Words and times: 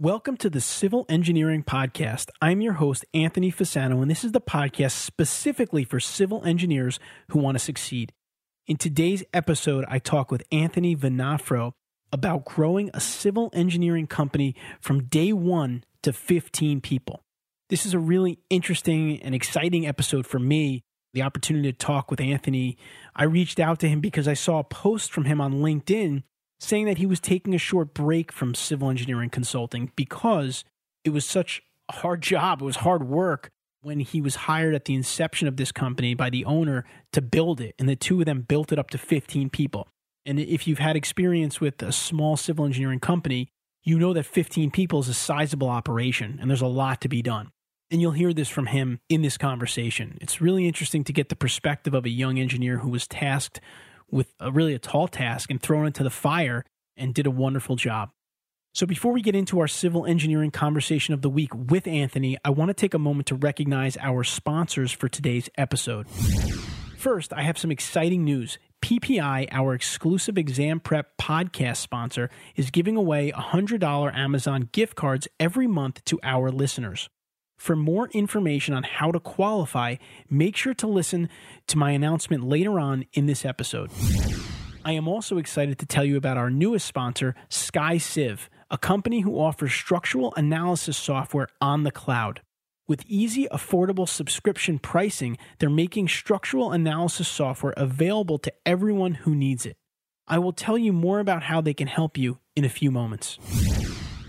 Welcome 0.00 0.36
to 0.36 0.48
the 0.48 0.60
Civil 0.60 1.06
Engineering 1.08 1.64
Podcast. 1.64 2.30
I'm 2.40 2.60
your 2.60 2.74
host, 2.74 3.04
Anthony 3.12 3.50
Fasano, 3.50 4.00
and 4.00 4.08
this 4.08 4.22
is 4.22 4.30
the 4.30 4.40
podcast 4.40 4.92
specifically 4.92 5.82
for 5.82 5.98
civil 5.98 6.44
engineers 6.44 7.00
who 7.30 7.40
want 7.40 7.56
to 7.56 7.58
succeed. 7.58 8.12
In 8.68 8.76
today's 8.76 9.24
episode, 9.34 9.84
I 9.88 9.98
talk 9.98 10.30
with 10.30 10.44
Anthony 10.52 10.94
Venafro 10.94 11.72
about 12.12 12.44
growing 12.44 12.90
a 12.94 13.00
civil 13.00 13.50
engineering 13.52 14.06
company 14.06 14.54
from 14.80 15.02
day 15.02 15.32
one 15.32 15.82
to 16.02 16.12
15 16.12 16.80
people. 16.80 17.24
This 17.68 17.84
is 17.84 17.92
a 17.92 17.98
really 17.98 18.38
interesting 18.50 19.20
and 19.20 19.34
exciting 19.34 19.84
episode 19.84 20.28
for 20.28 20.38
me. 20.38 20.84
The 21.12 21.22
opportunity 21.22 21.72
to 21.72 21.76
talk 21.76 22.08
with 22.08 22.20
Anthony. 22.20 22.78
I 23.16 23.24
reached 23.24 23.58
out 23.58 23.80
to 23.80 23.88
him 23.88 23.98
because 23.98 24.28
I 24.28 24.34
saw 24.34 24.60
a 24.60 24.64
post 24.64 25.10
from 25.10 25.24
him 25.24 25.40
on 25.40 25.54
LinkedIn 25.54 26.22
saying 26.58 26.86
that 26.86 26.98
he 26.98 27.06
was 27.06 27.20
taking 27.20 27.54
a 27.54 27.58
short 27.58 27.94
break 27.94 28.32
from 28.32 28.54
civil 28.54 28.90
engineering 28.90 29.30
consulting 29.30 29.92
because 29.96 30.64
it 31.04 31.10
was 31.10 31.24
such 31.24 31.62
a 31.88 31.92
hard 31.92 32.22
job. 32.22 32.60
It 32.60 32.64
was 32.64 32.76
hard 32.76 33.08
work 33.08 33.50
when 33.80 34.00
he 34.00 34.20
was 34.20 34.34
hired 34.34 34.74
at 34.74 34.84
the 34.84 34.94
inception 34.94 35.46
of 35.46 35.56
this 35.56 35.72
company 35.72 36.14
by 36.14 36.30
the 36.30 36.44
owner 36.44 36.84
to 37.12 37.22
build 37.22 37.60
it. 37.60 37.74
And 37.78 37.88
the 37.88 37.96
two 37.96 38.20
of 38.20 38.26
them 38.26 38.42
built 38.42 38.72
it 38.72 38.78
up 38.78 38.90
to 38.90 38.98
15 38.98 39.50
people. 39.50 39.88
And 40.26 40.38
if 40.40 40.66
you've 40.66 40.80
had 40.80 40.96
experience 40.96 41.60
with 41.60 41.82
a 41.82 41.92
small 41.92 42.36
civil 42.36 42.64
engineering 42.64 43.00
company, 43.00 43.48
you 43.84 43.98
know 43.98 44.12
that 44.12 44.26
15 44.26 44.70
people 44.70 45.00
is 45.00 45.08
a 45.08 45.14
sizable 45.14 45.68
operation 45.68 46.38
and 46.40 46.50
there's 46.50 46.60
a 46.60 46.66
lot 46.66 47.00
to 47.02 47.08
be 47.08 47.22
done. 47.22 47.50
And 47.90 48.02
you'll 48.02 48.12
hear 48.12 48.34
this 48.34 48.50
from 48.50 48.66
him 48.66 49.00
in 49.08 49.22
this 49.22 49.38
conversation. 49.38 50.18
It's 50.20 50.42
really 50.42 50.66
interesting 50.66 51.04
to 51.04 51.12
get 51.12 51.30
the 51.30 51.36
perspective 51.36 51.94
of 51.94 52.04
a 52.04 52.10
young 52.10 52.38
engineer 52.38 52.78
who 52.78 52.90
was 52.90 53.06
tasked 53.06 53.60
with 54.10 54.32
a 54.40 54.50
really 54.50 54.74
a 54.74 54.78
tall 54.78 55.08
task 55.08 55.50
and 55.50 55.60
thrown 55.60 55.86
into 55.86 56.02
the 56.02 56.10
fire 56.10 56.64
and 56.96 57.14
did 57.14 57.26
a 57.26 57.30
wonderful 57.30 57.76
job. 57.76 58.10
So, 58.74 58.86
before 58.86 59.12
we 59.12 59.22
get 59.22 59.34
into 59.34 59.60
our 59.60 59.66
civil 59.66 60.06
engineering 60.06 60.50
conversation 60.50 61.14
of 61.14 61.22
the 61.22 61.30
week 61.30 61.50
with 61.54 61.86
Anthony, 61.86 62.36
I 62.44 62.50
want 62.50 62.68
to 62.68 62.74
take 62.74 62.94
a 62.94 62.98
moment 62.98 63.26
to 63.28 63.34
recognize 63.34 63.96
our 63.96 64.22
sponsors 64.24 64.92
for 64.92 65.08
today's 65.08 65.48
episode. 65.56 66.06
First, 66.96 67.32
I 67.32 67.42
have 67.42 67.58
some 67.58 67.70
exciting 67.70 68.24
news. 68.24 68.58
PPI, 68.82 69.48
our 69.50 69.74
exclusive 69.74 70.38
exam 70.38 70.80
prep 70.80 71.16
podcast 71.16 71.78
sponsor, 71.78 72.30
is 72.54 72.70
giving 72.70 72.96
away 72.96 73.32
$100 73.32 74.14
Amazon 74.14 74.68
gift 74.72 74.94
cards 74.94 75.26
every 75.40 75.66
month 75.66 76.04
to 76.04 76.20
our 76.22 76.50
listeners. 76.50 77.08
For 77.58 77.76
more 77.76 78.08
information 78.12 78.72
on 78.72 78.84
how 78.84 79.10
to 79.10 79.20
qualify, 79.20 79.96
make 80.30 80.56
sure 80.56 80.74
to 80.74 80.86
listen 80.86 81.28
to 81.66 81.76
my 81.76 81.90
announcement 81.90 82.44
later 82.44 82.78
on 82.78 83.04
in 83.12 83.26
this 83.26 83.44
episode. 83.44 83.90
I 84.84 84.92
am 84.92 85.08
also 85.08 85.36
excited 85.36 85.78
to 85.80 85.86
tell 85.86 86.04
you 86.04 86.16
about 86.16 86.38
our 86.38 86.50
newest 86.50 86.86
sponsor, 86.86 87.34
SkyCiv, 87.50 88.48
a 88.70 88.78
company 88.78 89.20
who 89.20 89.38
offers 89.38 89.74
structural 89.74 90.32
analysis 90.36 90.96
software 90.96 91.48
on 91.60 91.82
the 91.82 91.90
cloud. 91.90 92.40
With 92.86 93.04
easy, 93.06 93.46
affordable 93.52 94.08
subscription 94.08 94.78
pricing, 94.78 95.36
they're 95.58 95.68
making 95.68 96.08
structural 96.08 96.72
analysis 96.72 97.28
software 97.28 97.74
available 97.76 98.38
to 98.38 98.52
everyone 98.64 99.14
who 99.14 99.34
needs 99.34 99.66
it. 99.66 99.76
I 100.26 100.38
will 100.38 100.52
tell 100.52 100.78
you 100.78 100.92
more 100.92 101.18
about 101.18 101.42
how 101.42 101.60
they 101.60 101.74
can 101.74 101.88
help 101.88 102.16
you 102.16 102.38
in 102.56 102.64
a 102.64 102.70
few 102.70 102.90
moments. 102.90 103.38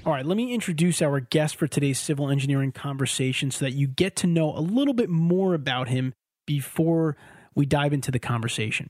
All 0.05 0.13
right, 0.13 0.25
let 0.25 0.37
me 0.37 0.53
introduce 0.53 1.01
our 1.01 1.19
guest 1.19 1.57
for 1.57 1.67
today's 1.67 1.99
civil 1.99 2.29
engineering 2.29 2.71
conversation 2.71 3.51
so 3.51 3.65
that 3.65 3.73
you 3.73 3.85
get 3.85 4.15
to 4.17 4.27
know 4.27 4.57
a 4.57 4.61
little 4.61 4.93
bit 4.93 5.09
more 5.09 5.53
about 5.53 5.89
him 5.89 6.13
before 6.47 7.17
we 7.53 7.65
dive 7.65 7.91
into 7.91 8.09
the 8.09 8.17
conversation. 8.17 8.89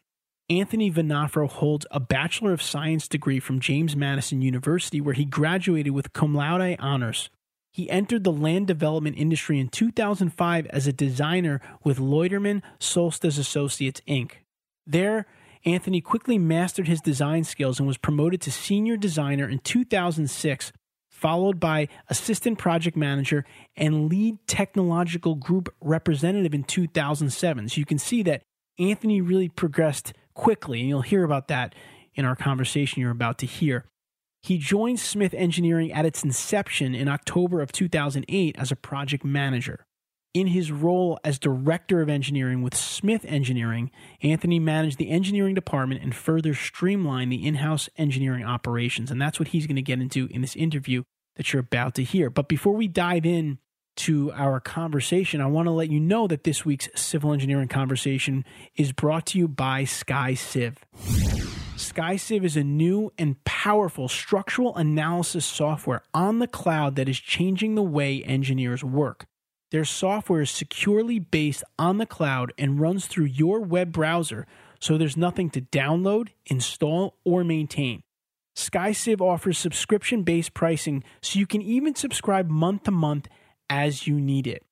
Anthony 0.51 0.91
Venafro 0.91 1.49
holds 1.49 1.87
a 1.89 1.99
Bachelor 1.99 2.53
of 2.53 2.61
Science 2.61 3.07
degree 3.07 3.39
from 3.39 3.59
James 3.59 3.95
Madison 3.95 4.43
University, 4.43 5.01
where 5.01 5.15
he 5.15 5.25
graduated 5.25 5.93
with 5.93 6.13
cum 6.13 6.35
laude 6.35 6.75
honors. 6.79 7.31
He 7.73 7.89
entered 7.89 8.23
the 8.23 8.31
land 8.31 8.67
development 8.67 9.17
industry 9.17 9.59
in 9.59 9.69
2005 9.69 10.67
as 10.67 10.85
a 10.85 10.93
designer 10.93 11.59
with 11.83 11.97
Loiederman 11.97 12.61
Soltesz 12.79 13.39
Associates, 13.39 14.01
Inc. 14.07 14.33
There, 14.85 15.25
Anthony 15.65 16.01
quickly 16.01 16.37
mastered 16.37 16.87
his 16.87 17.01
design 17.01 17.43
skills 17.43 17.79
and 17.79 17.87
was 17.87 17.97
promoted 17.97 18.41
to 18.41 18.51
senior 18.51 18.95
designer 18.95 19.49
in 19.49 19.59
2006 19.59 20.71
followed 21.19 21.59
by 21.59 21.87
assistant 22.09 22.57
project 22.57 22.95
manager 22.95 23.45
and 23.75 24.07
lead 24.09 24.37
technological 24.47 25.35
group 25.35 25.73
representative 25.81 26.53
in 26.53 26.63
2007. 26.63 27.69
So 27.69 27.79
you 27.79 27.85
can 27.85 27.99
see 27.99 28.23
that 28.23 28.41
Anthony 28.77 29.19
really 29.19 29.49
progressed 29.49 30.13
quickly, 30.33 30.79
and 30.79 30.87
you'll 30.87 31.01
hear 31.01 31.25
about 31.25 31.49
that 31.49 31.75
in 32.15 32.23
our 32.23 32.35
conversation 32.35 33.01
you're 33.01 33.11
about 33.11 33.37
to 33.39 33.45
hear. 33.45 33.85
He 34.41 34.57
joined 34.57 35.01
Smith 35.01 35.33
Engineering 35.33 35.91
at 35.91 36.05
its 36.05 36.23
inception 36.23 36.95
in 36.95 37.09
October 37.09 37.61
of 37.61 37.73
2008 37.73 38.55
as 38.57 38.71
a 38.71 38.75
project 38.77 39.25
manager. 39.25 39.85
In 40.31 40.45
his 40.45 40.71
role 40.71 41.19
as 41.23 41.39
director 41.39 42.01
of 42.01 42.09
engineering 42.09 42.61
with 42.61 42.75
Smith 42.75 43.25
Engineering, 43.27 43.89
Anthony 44.21 44.59
managed 44.59 44.99
the 44.99 45.09
engineering 45.09 45.55
department 45.55 46.03
and 46.03 46.15
further 46.15 46.53
streamlined 46.53 47.31
the 47.31 47.47
in 47.47 47.55
house 47.55 47.89
engineering 47.97 48.45
operations. 48.45 49.09
And 49.09 49.19
that's 49.19 49.39
what 49.39 49.47
he's 49.47 49.65
going 49.65 49.77
to 49.77 49.81
get 49.81 49.99
into 49.99 50.27
in 50.27 50.41
this 50.41 50.55
interview 50.55 51.01
that 51.35 51.51
you're 51.51 51.61
about 51.61 51.95
to 51.95 52.03
hear. 52.03 52.29
But 52.29 52.47
before 52.47 52.73
we 52.73 52.87
dive 52.87 53.25
in 53.25 53.57
to 53.95 54.31
our 54.33 54.59
conversation, 54.59 55.41
I 55.41 55.47
want 55.47 55.65
to 55.65 55.71
let 55.71 55.89
you 55.89 55.99
know 55.99 56.27
that 56.27 56.43
this 56.43 56.63
week's 56.63 56.89
civil 56.93 57.33
engineering 57.33 57.67
conversation 57.67 58.45
is 58.75 58.91
brought 58.91 59.25
to 59.27 59.39
you 59.39 59.47
by 59.47 59.81
SkyCiv. 59.81 60.75
SkyCiv 61.75 62.43
is 62.43 62.55
a 62.55 62.63
new 62.63 63.11
and 63.17 63.43
powerful 63.45 64.07
structural 64.07 64.75
analysis 64.75 65.45
software 65.45 66.03
on 66.13 66.37
the 66.37 66.47
cloud 66.47 66.97
that 66.97 67.09
is 67.09 67.19
changing 67.19 67.73
the 67.73 67.81
way 67.81 68.21
engineers 68.23 68.83
work. 68.83 69.25
Their 69.71 69.85
software 69.85 70.41
is 70.41 70.49
securely 70.49 71.19
based 71.19 71.63
on 71.77 71.99
the 71.99 72.05
cloud 72.07 72.53
and 72.57 72.79
runs 72.79 73.05
through 73.05 73.25
your 73.25 73.59
web 73.59 73.91
browser, 73.91 74.47
so 74.79 74.97
there's 74.97 75.17
nothing 75.17 75.49
to 75.51 75.61
download, 75.61 76.29
install, 76.47 77.17
or 77.23 77.43
maintain. 77.43 78.01
SkyCiv 78.55 79.21
offers 79.21 79.57
subscription 79.57 80.23
based 80.23 80.53
pricing, 80.53 81.03
so 81.21 81.37
you 81.37 81.45
can 81.45 81.61
even 81.61 81.93
subscribe 81.93 82.49
month 82.49 82.83
to 82.83 82.91
month 82.91 83.27
as 83.69 84.07
you 84.07 84.19
need 84.19 84.47
it. 84.47 84.65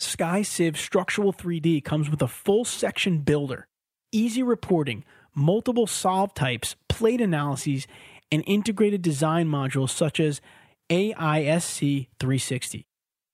SkyCiv 0.00 0.76
Structural 0.76 1.32
3D 1.32 1.82
comes 1.82 2.10
with 2.10 2.20
a 2.20 2.28
full 2.28 2.64
section 2.64 3.18
builder, 3.18 3.66
easy 4.12 4.42
reporting, 4.42 5.04
multiple 5.34 5.86
solve 5.86 6.34
types, 6.34 6.76
plate 6.88 7.20
analyses, 7.20 7.86
and 8.30 8.44
integrated 8.46 9.00
design 9.00 9.48
modules 9.48 9.90
such 9.90 10.20
as 10.20 10.40
AISC 10.90 12.08
360. 12.18 12.86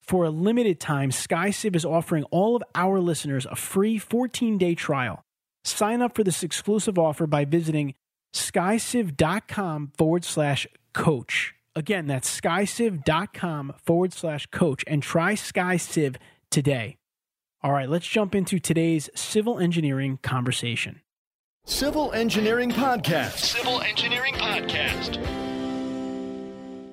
For 0.09 0.25
a 0.25 0.31
limited 0.31 0.81
time, 0.81 1.11
SkyCiv 1.11 1.77
is 1.77 1.85
offering 1.85 2.25
all 2.31 2.57
of 2.57 2.63
our 2.75 2.99
listeners 2.99 3.45
a 3.45 3.55
free 3.55 3.99
14 3.99 4.57
day 4.57 4.75
trial. 4.75 5.23
Sign 5.65 6.01
up 6.01 6.17
for 6.17 6.25
this 6.25 6.43
exclusive 6.43 6.99
offer 6.99 7.27
by 7.27 7.45
visiting 7.45 7.95
skyciv.com 8.33 9.93
forward 9.99 10.25
slash 10.25 10.67
coach. 10.95 11.55
Again, 11.77 12.07
that's 12.07 12.41
skyciv.com 12.41 13.75
forward 13.85 14.15
slash 14.15 14.47
coach 14.47 14.83
and 14.87 15.03
try 15.03 15.35
SkyCiv 15.35 16.17
today. 16.51 16.97
All 17.63 17.73
right, 17.73 17.89
let's 17.89 18.07
jump 18.07 18.35
into 18.35 18.59
today's 18.59 19.11
civil 19.15 19.59
engineering 19.59 20.19
conversation. 20.23 21.03
Civil 21.67 22.13
Engineering 22.13 22.71
Podcast. 22.71 23.41
Civil 23.41 23.83
Engineering 23.83 24.33
Podcast. 24.33 25.58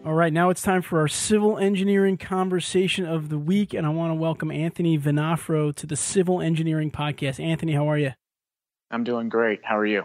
All 0.06 0.14
right, 0.14 0.32
now 0.32 0.52
it's 0.52 0.62
time 0.62 0.84
for 0.84 1.00
our 1.00 1.08
civil 1.08 1.58
engineering 1.58 2.16
conversation 2.18 3.08
of 3.08 3.30
the 3.30 3.40
week, 3.40 3.74
and 3.74 3.88
I 3.88 3.90
want 3.90 4.12
to 4.12 4.14
welcome 4.14 4.52
Anthony 4.52 5.00
Venafro 5.00 5.74
to 5.74 5.88
the 5.88 5.96
Civil 5.96 6.42
Engineering 6.42 6.92
Podcast. 6.92 7.44
Anthony, 7.44 7.74
how 7.74 7.90
are 7.90 7.98
you? 7.98 8.12
I'm 8.92 9.04
doing 9.04 9.30
great. 9.30 9.62
How 9.64 9.80
are 9.80 9.86
you? 9.86 10.04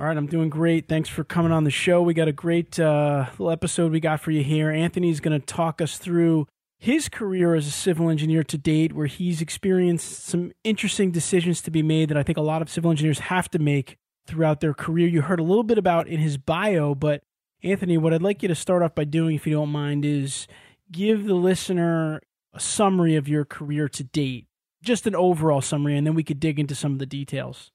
All 0.00 0.06
right, 0.06 0.16
I'm 0.16 0.26
doing 0.26 0.48
great. 0.48 0.88
Thanks 0.88 1.08
for 1.08 1.22
coming 1.22 1.52
on 1.52 1.62
the 1.62 1.70
show. 1.70 2.02
We 2.02 2.12
got 2.12 2.26
a 2.26 2.32
great 2.32 2.80
uh, 2.80 3.26
little 3.38 3.52
episode 3.52 3.92
we 3.92 4.00
got 4.00 4.18
for 4.18 4.32
you 4.32 4.42
here. 4.42 4.68
Anthony's 4.68 5.20
going 5.20 5.40
to 5.40 5.46
talk 5.46 5.80
us 5.80 5.96
through 5.96 6.48
his 6.80 7.08
career 7.08 7.54
as 7.54 7.68
a 7.68 7.70
civil 7.70 8.10
engineer 8.10 8.42
to 8.42 8.58
date, 8.58 8.94
where 8.94 9.06
he's 9.06 9.40
experienced 9.40 10.24
some 10.24 10.50
interesting 10.64 11.12
decisions 11.12 11.62
to 11.62 11.70
be 11.70 11.84
made 11.84 12.08
that 12.08 12.16
I 12.16 12.24
think 12.24 12.36
a 12.36 12.42
lot 12.42 12.62
of 12.62 12.68
civil 12.68 12.90
engineers 12.90 13.20
have 13.20 13.48
to 13.52 13.60
make 13.60 13.96
throughout 14.26 14.58
their 14.58 14.74
career. 14.74 15.06
You 15.06 15.22
heard 15.22 15.38
a 15.38 15.44
little 15.44 15.62
bit 15.62 15.78
about 15.78 16.08
in 16.08 16.18
his 16.18 16.36
bio, 16.36 16.96
but 16.96 17.22
Anthony, 17.62 17.98
what 17.98 18.14
I'd 18.14 18.22
like 18.22 18.42
you 18.42 18.48
to 18.48 18.54
start 18.54 18.82
off 18.82 18.94
by 18.94 19.04
doing, 19.04 19.36
if 19.36 19.46
you 19.46 19.52
don't 19.52 19.70
mind, 19.70 20.04
is 20.04 20.48
give 20.90 21.24
the 21.24 21.34
listener 21.34 22.22
a 22.54 22.60
summary 22.60 23.16
of 23.16 23.28
your 23.28 23.44
career 23.44 23.88
to 23.88 24.02
date, 24.02 24.46
just 24.82 25.06
an 25.06 25.14
overall 25.14 25.60
summary, 25.60 25.96
and 25.96 26.06
then 26.06 26.14
we 26.14 26.24
could 26.24 26.40
dig 26.40 26.58
into 26.58 26.74
some 26.74 26.92
of 26.92 26.98
the 26.98 27.06
details. 27.06 27.70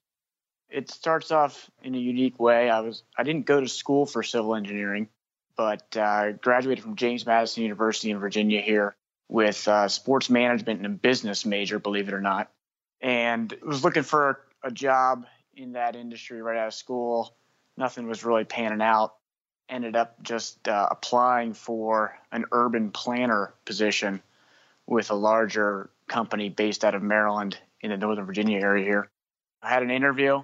It 0.68 0.90
starts 0.90 1.30
off 1.30 1.70
in 1.82 1.94
a 1.94 1.98
unique 1.98 2.40
way. 2.40 2.68
I 2.68 2.80
was 2.80 3.04
I 3.16 3.22
didn't 3.22 3.46
go 3.46 3.60
to 3.60 3.68
school 3.68 4.04
for 4.04 4.24
civil 4.24 4.56
engineering, 4.56 5.08
but 5.56 5.96
uh, 5.96 6.32
graduated 6.32 6.82
from 6.82 6.96
James 6.96 7.24
Madison 7.24 7.62
University 7.62 8.10
in 8.10 8.18
Virginia 8.18 8.60
here 8.60 8.96
with 9.28 9.66
uh, 9.68 9.86
sports 9.86 10.28
management 10.28 10.78
and 10.80 10.86
a 10.86 10.90
business 10.90 11.46
major, 11.46 11.78
believe 11.78 12.08
it 12.08 12.14
or 12.14 12.20
not, 12.20 12.50
and 13.00 13.56
was 13.64 13.84
looking 13.84 14.02
for 14.02 14.40
a 14.64 14.70
job 14.72 15.26
in 15.54 15.72
that 15.72 15.94
industry 15.94 16.42
right 16.42 16.58
out 16.58 16.68
of 16.68 16.74
school. 16.74 17.36
Nothing 17.76 18.08
was 18.08 18.24
really 18.24 18.44
panning 18.44 18.82
out. 18.82 19.14
Ended 19.68 19.96
up 19.96 20.22
just 20.22 20.68
uh, 20.68 20.88
applying 20.90 21.52
for 21.52 22.16
an 22.30 22.44
urban 22.52 22.90
planner 22.90 23.52
position 23.64 24.22
with 24.86 25.10
a 25.10 25.14
larger 25.14 25.90
company 26.08 26.48
based 26.48 26.84
out 26.84 26.94
of 26.94 27.02
Maryland 27.02 27.58
in 27.80 27.90
the 27.90 27.96
Northern 27.96 28.26
Virginia 28.26 28.60
area 28.60 28.84
here. 28.84 29.08
I 29.62 29.70
had 29.70 29.82
an 29.82 29.90
interview, 29.90 30.42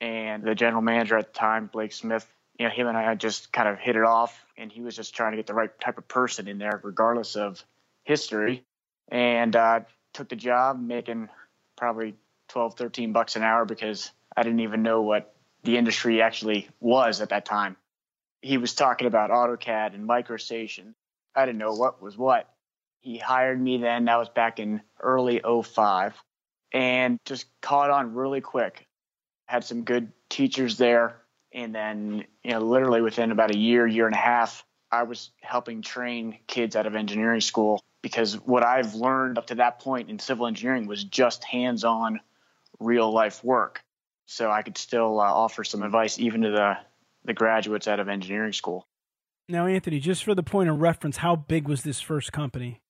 and 0.00 0.42
the 0.42 0.54
general 0.54 0.82
manager 0.82 1.16
at 1.16 1.32
the 1.32 1.38
time, 1.38 1.66
Blake 1.66 1.92
Smith, 1.92 2.26
you 2.58 2.66
know, 2.66 2.72
him 2.72 2.86
and 2.86 2.96
I 2.96 3.14
just 3.14 3.52
kind 3.52 3.68
of 3.68 3.78
hit 3.78 3.96
it 3.96 4.04
off, 4.04 4.44
and 4.56 4.70
he 4.70 4.80
was 4.82 4.94
just 4.94 5.14
trying 5.14 5.32
to 5.32 5.36
get 5.36 5.46
the 5.46 5.54
right 5.54 5.70
type 5.80 5.98
of 5.98 6.06
person 6.06 6.46
in 6.46 6.58
there, 6.58 6.80
regardless 6.82 7.34
of 7.34 7.64
history. 8.04 8.64
And 9.08 9.54
uh, 9.56 9.80
took 10.12 10.28
the 10.28 10.36
job, 10.36 10.80
making 10.80 11.28
probably 11.76 12.14
12, 12.48 12.74
13 12.76 13.12
bucks 13.12 13.36
an 13.36 13.42
hour 13.42 13.64
because 13.64 14.10
I 14.36 14.42
didn't 14.42 14.60
even 14.60 14.82
know 14.82 15.02
what 15.02 15.34
the 15.64 15.76
industry 15.76 16.22
actually 16.22 16.68
was 16.80 17.20
at 17.20 17.30
that 17.30 17.44
time. 17.44 17.76
He 18.42 18.58
was 18.58 18.74
talking 18.74 19.06
about 19.06 19.30
AutoCAD 19.30 19.94
and 19.94 20.08
MicroStation. 20.08 20.94
I 21.34 21.46
didn't 21.46 21.58
know 21.58 21.72
what 21.72 22.02
was 22.02 22.18
what. 22.18 22.52
He 23.00 23.16
hired 23.16 23.60
me 23.60 23.78
then. 23.78 24.04
That 24.04 24.18
was 24.18 24.28
back 24.28 24.58
in 24.58 24.82
early 25.00 25.40
05 25.40 26.14
and 26.72 27.18
just 27.24 27.46
caught 27.60 27.90
on 27.90 28.14
really 28.14 28.40
quick. 28.40 28.86
Had 29.46 29.64
some 29.64 29.84
good 29.84 30.12
teachers 30.28 30.76
there. 30.76 31.16
And 31.52 31.74
then, 31.74 32.24
you 32.42 32.52
know, 32.52 32.60
literally 32.60 33.02
within 33.02 33.30
about 33.30 33.50
a 33.50 33.58
year, 33.58 33.86
year 33.86 34.06
and 34.06 34.14
a 34.14 34.18
half, 34.18 34.64
I 34.90 35.04
was 35.04 35.30
helping 35.40 35.82
train 35.82 36.38
kids 36.46 36.76
out 36.76 36.86
of 36.86 36.94
engineering 36.94 37.40
school 37.40 37.82
because 38.02 38.34
what 38.34 38.62
I've 38.62 38.94
learned 38.94 39.38
up 39.38 39.46
to 39.48 39.54
that 39.56 39.78
point 39.78 40.10
in 40.10 40.18
civil 40.18 40.46
engineering 40.46 40.86
was 40.86 41.04
just 41.04 41.44
hands 41.44 41.84
on 41.84 42.20
real 42.78 43.10
life 43.10 43.42
work. 43.44 43.82
So 44.26 44.50
I 44.50 44.62
could 44.62 44.78
still 44.78 45.20
uh, 45.20 45.24
offer 45.24 45.64
some 45.64 45.82
advice 45.82 46.18
even 46.18 46.42
to 46.42 46.50
the, 46.50 46.78
the 47.24 47.34
graduates 47.34 47.88
out 47.88 48.00
of 48.00 48.08
engineering 48.08 48.52
school. 48.52 48.86
Now, 49.48 49.66
Anthony, 49.66 50.00
just 50.00 50.24
for 50.24 50.34
the 50.34 50.42
point 50.42 50.70
of 50.70 50.80
reference, 50.80 51.18
how 51.18 51.36
big 51.36 51.68
was 51.68 51.82
this 51.82 52.00
first 52.00 52.32
company? 52.32 52.80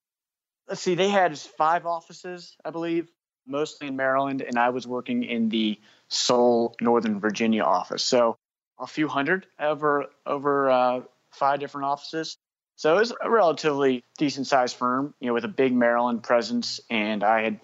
Let's 0.69 0.81
see, 0.81 0.95
they 0.95 1.09
had 1.09 1.37
five 1.39 1.87
offices, 1.87 2.57
I 2.65 2.71
believe, 2.71 3.09
mostly 3.47 3.89
in 3.89 3.97
Maryland, 3.97 4.43
and 4.43 4.59
I 4.59 4.71
was 4.71 4.87
working 4.87 5.25
in 5.25 5.49
the 5.49 5.81
sole 6.09 6.77
Northern 6.81 7.21
Virginia 7.21 7.63
office. 7.63 8.05
So 8.05 8.37
a 8.79 8.87
few 8.87 9.09
hundred 9.09 9.47
over 9.59 10.07
over 10.27 10.71
uh, 10.71 11.01
five 11.31 11.61
different 11.61 11.87
offices. 11.87 12.37
So 12.77 12.97
it 12.97 13.01
was 13.01 13.13
a 13.21 13.31
relatively 13.31 14.03
decent 14.19 14.47
sized 14.47 14.77
firm, 14.77 15.15
you 15.21 15.29
know, 15.29 15.35
with 15.35 15.45
a 15.45 15.49
big 15.49 15.73
Maryland 15.73 16.23
presence. 16.23 16.81
And 16.91 17.23
I 17.23 17.43
had 17.43 17.61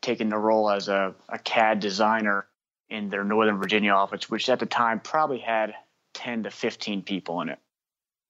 taken 0.00 0.28
the 0.28 0.38
role 0.38 0.70
as 0.70 0.88
a, 0.88 1.14
a 1.28 1.38
CAD 1.38 1.80
designer 1.80 2.46
in 2.88 3.10
their 3.10 3.24
Northern 3.24 3.58
Virginia 3.58 3.92
office, 3.92 4.30
which 4.30 4.48
at 4.48 4.58
the 4.58 4.66
time 4.66 5.00
probably 5.00 5.38
had 5.38 5.74
10 6.14 6.44
to 6.44 6.50
15 6.50 7.02
people 7.02 7.40
in 7.40 7.48
it. 7.48 7.58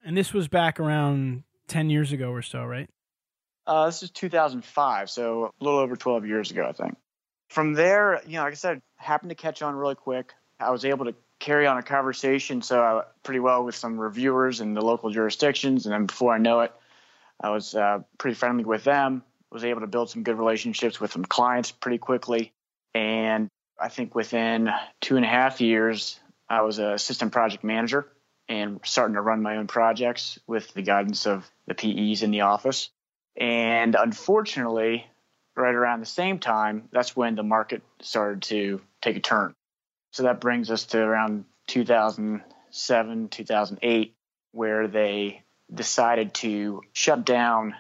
And 0.05 0.17
this 0.17 0.33
was 0.33 0.49
back 0.49 0.81
around 0.81 1.45
10 1.69 1.91
years 1.91 2.13
ago 2.13 2.31
or 2.31 2.43
so, 2.43 2.65
right? 2.65 2.89
Uh, 3.67 3.87
this 3.87 4.03
is 4.03 4.11
2005, 4.11 5.09
so 5.09 5.53
a 5.61 5.65
little 5.65 5.79
over 5.79 5.95
12 5.95 6.27
years 6.27 6.51
ago, 6.51 6.67
I 6.69 6.73
think. 6.73 6.97
From 7.49 7.75
there, 7.75 8.21
you 8.27 8.35
know, 8.35 8.43
like 8.43 8.53
I 8.53 8.57
said, 8.57 8.83
happened 8.97 9.31
to 9.31 9.37
catch 9.37 9.63
on 9.63 9.77
really 9.77 9.95
quick. 9.95 10.33
I 10.59 10.71
was 10.71 10.85
able 10.85 11.05
to 11.05 11.15
carry 11.39 11.67
on 11.67 11.77
a 11.77 11.83
conversation 11.83 12.63
so 12.63 12.83
uh, 12.83 13.05
pretty 13.25 13.41
well 13.41 13.65
with 13.65 13.75
some 13.75 13.99
reviewers 13.99 14.61
in 14.61 14.75
the 14.75 14.81
local 14.81 15.11
jurisdictions, 15.11 15.87
and 15.87 15.93
then 15.93 16.07
before 16.07 16.33
I 16.33 16.39
know 16.39 16.61
it, 16.61 16.73
I 17.41 17.51
was 17.51 17.75
uh, 17.75 18.01
pretty 18.19 18.35
friendly 18.35 18.65
with 18.65 18.85
them. 18.85 19.23
Was 19.51 19.65
able 19.65 19.83
to 19.83 19.87
build 19.87 20.09
some 20.09 20.23
good 20.23 20.39
relationships 20.39 20.99
with 20.99 21.13
some 21.13 21.27
clients 21.27 21.71
pretty 21.71 21.99
quickly, 21.99 22.53
and 22.95 23.49
I 23.79 23.89
think 23.89 24.15
within 24.15 24.71
two 25.03 25.17
and 25.17 25.27
a 25.27 25.29
half 25.29 25.61
years, 25.61 26.19
I 26.53 26.61
was 26.61 26.79
an 26.79 26.93
assistant 26.93 27.33
project 27.33 27.65
manager 27.65 28.07
and 28.47 28.79
starting 28.85 29.15
to 29.15 29.23
run 29.23 29.41
my 29.41 29.57
own 29.57 29.69
projects 29.69 30.39
with 30.47 30.75
the 30.75 30.83
guidance 30.83 31.27
of 31.27 31.51
the 31.67 31.75
PEs 31.75 32.23
in 32.23 32.31
the 32.31 32.43
office. 32.43 32.91
And 33.39 33.95
unfortunately, 33.95 35.07
right 35.57 35.75
around 35.75 36.01
the 36.01 36.07
same 36.07 36.39
time, 36.39 36.91
that's 36.93 37.17
when 37.17 37.37
the 37.37 37.43
market 37.43 37.81
started 38.03 38.43
to 38.43 38.83
take 39.01 39.17
a 39.17 39.21
turn. 39.21 39.55
So 40.11 40.25
that 40.25 40.43
brings 40.43 40.71
us 40.71 40.85
to 40.87 40.99
around 40.99 41.47
2007, 41.69 43.29
2008, 43.31 44.15
where 44.51 44.89
they 44.89 45.43
decided 45.73 46.35
to 46.35 46.83
shut 46.93 47.25
down 47.25 47.75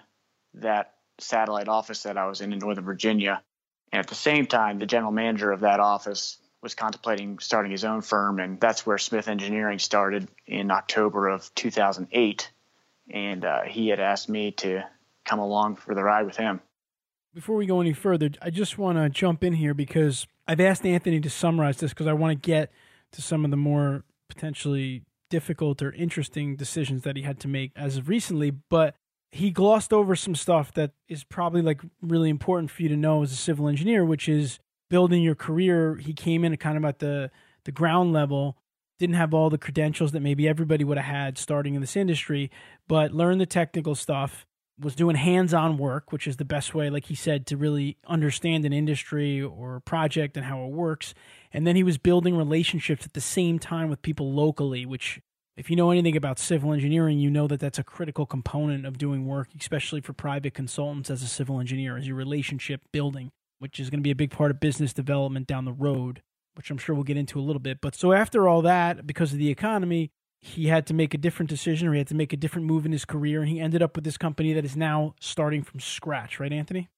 that 0.55 0.95
satellite 1.19 1.69
office 1.69 2.05
that 2.05 2.17
I 2.17 2.27
was 2.27 2.41
in 2.41 2.55
in 2.55 2.59
Northern 2.59 2.87
Virginia. 2.87 3.43
And 3.93 4.01
at 4.01 4.07
the 4.07 4.15
same 4.15 4.47
time, 4.47 4.79
the 4.79 4.87
general 4.87 5.13
manager 5.13 5.53
of 5.53 5.61
that 5.61 5.79
office 5.79 6.39
was 6.63 6.75
contemplating 6.75 7.39
starting 7.41 7.73
his 7.73 7.85
own 7.85 8.01
firm, 8.01 8.39
and 8.39 8.61
that's 8.61 8.87
where 8.87 8.99
Smith 8.99 9.29
Engineering 9.29 9.79
started 9.79 10.29
in 10.47 10.71
October 10.71 11.29
of 11.29 11.53
2008. 11.55 12.51
And 13.11 13.45
uh, 13.45 13.63
he 13.63 13.89
had 13.89 13.99
asked 13.99 14.29
me 14.29 14.53
to 14.53 14.85
come 15.25 15.41
along 15.41 15.77
for 15.77 15.95
the 15.95 16.03
ride 16.03 16.25
with 16.25 16.37
him. 16.37 16.61
Before 17.35 17.57
we 17.57 17.67
go 17.67 17.81
any 17.81 17.93
further, 17.93 18.31
I 18.41 18.51
just 18.51 18.79
want 18.79 18.99
to 18.99 19.09
jump 19.09 19.43
in 19.43 19.55
here 19.55 19.75
because 19.75 20.27
I've 20.47 20.61
asked 20.61 20.85
Anthony 20.87 21.21
to 21.21 21.31
summarize 21.31 21.79
this 21.79 21.91
because 21.91 22.07
I 22.07 22.13
want 22.13 22.31
to 22.31 22.47
get 22.47 22.71
to 23.13 23.23
some 23.23 23.45
of 23.45 23.51
the 23.51 23.57
more 23.57 24.05
potentially 24.29 25.03
difficult 25.31 25.83
or 25.83 25.93
interesting 25.93 26.57
decisions 26.57 27.03
that 27.03 27.17
he 27.17 27.23
had 27.23 27.41
to 27.41 27.49
make 27.49 27.73
as 27.75 27.97
of 27.97 28.09
recently, 28.09 28.51
but 28.51 28.95
he 29.31 29.51
glossed 29.51 29.93
over 29.93 30.15
some 30.15 30.35
stuff 30.35 30.73
that 30.75 30.93
is 31.09 31.25
probably 31.25 31.63
like 31.63 31.81
really 32.03 32.29
important 32.29 32.71
for 32.71 32.83
you 32.83 32.89
to 32.91 32.97
know 32.97 33.23
as 33.23 33.33
a 33.33 33.37
civil 33.37 33.67
engineer, 33.67 34.05
which 34.05 34.29
is 34.29 34.59
building 34.93 35.23
your 35.23 35.35
career. 35.35 35.97
He 35.97 36.13
came 36.13 36.45
in 36.45 36.55
kind 36.59 36.77
of 36.77 36.85
at 36.85 36.99
the 36.99 37.31
the 37.65 37.73
ground 37.73 38.13
level, 38.13 38.59
didn't 38.99 39.17
have 39.17 39.33
all 39.33 39.49
the 39.49 39.57
credentials 39.57 40.13
that 40.13 40.21
maybe 40.21 40.47
everybody 40.47 40.85
would 40.85 40.99
have 40.99 41.07
had 41.07 41.39
starting 41.39 41.75
in 41.75 41.81
this 41.81 41.97
industry, 41.97 42.51
but 42.87 43.13
learned 43.13 43.41
the 43.41 43.47
technical 43.47 43.95
stuff, 43.95 44.47
was 44.79 44.95
doing 44.95 45.17
hands-on 45.17 45.79
work, 45.79 46.13
which 46.13 46.27
is 46.27 46.37
the 46.37 46.45
best 46.45 46.75
way, 46.75 46.91
like 46.91 47.07
he 47.07 47.15
said, 47.15 47.47
to 47.47 47.57
really 47.57 47.97
understand 48.07 48.67
an 48.67 48.73
industry 48.75 49.41
or 49.41 49.81
project 49.81 50.37
and 50.37 50.45
how 50.45 50.63
it 50.65 50.73
works. 50.73 51.15
And 51.53 51.67
then 51.67 51.75
he 51.77 51.83
was 51.83 51.97
building 51.97 52.37
relationships 52.37 53.07
at 53.07 53.15
the 53.15 53.21
same 53.21 53.59
time 53.59 53.89
with 53.89 54.03
people 54.03 54.33
locally, 54.35 54.85
which 54.85 55.21
if 55.57 55.71
you 55.71 55.77
know 55.77 55.91
anything 55.91 56.17
about 56.17 56.39
civil 56.39 56.73
engineering, 56.73 57.19
you 57.19 57.31
know 57.31 57.47
that 57.47 57.61
that's 57.61 57.79
a 57.79 57.85
critical 57.85 58.27
component 58.27 58.85
of 58.85 58.99
doing 58.99 59.27
work, 59.27 59.49
especially 59.59 60.03
for 60.03 60.13
private 60.13 60.53
consultants 60.53 61.09
as 61.11 61.23
a 61.23 61.29
civil 61.29 61.61
engineer, 61.61 61.97
is 61.97 62.07
your 62.07 62.17
relationship 62.17 62.83
building, 62.93 63.31
which 63.63 63.79
is 63.79 63.91
going 63.91 64.01
to 64.01 64.03
be 64.03 64.11
a 64.11 64.17
big 64.17 64.33
part 64.33 64.51
of 64.51 64.59
business 64.59 64.93
development 64.93 65.47
down 65.47 65.65
the 65.65 65.73
road, 65.73 66.21
which 66.57 66.69
I'm 66.69 66.79
sure 66.79 66.97
we'll 66.97 67.05
get 67.05 67.17
into 67.17 67.39
a 67.39 67.41
little 67.41 67.61
bit. 67.61 67.81
But 67.81 67.95
so 67.95 68.13
after 68.13 68.49
all 68.49 68.61
that, 68.63 69.07
because 69.07 69.33
of 69.33 69.39
the 69.39 69.51
economy, 69.51 70.11
he 70.41 70.67
had 70.67 70.85
to 70.89 70.95
make 70.95 71.15
a 71.15 71.19
different 71.19 71.49
decision 71.49 71.87
or 71.87 71.93
he 71.93 71.99
had 71.99 72.09
to 72.09 72.17
make 72.17 72.33
a 72.33 72.37
different 72.37 72.67
move 72.67 72.85
in 72.85 72.91
his 72.91 73.05
career 73.05 73.41
and 73.41 73.49
he 73.49 73.61
ended 73.61 73.81
up 73.81 73.95
with 73.95 74.03
this 74.03 74.19
company 74.19 74.53
that 74.55 74.65
is 74.65 74.77
now 74.77 75.15
starting 75.21 75.63
from 75.63 75.79
scratch 75.79 76.41
right 76.41 76.53
anthony? 76.53 76.91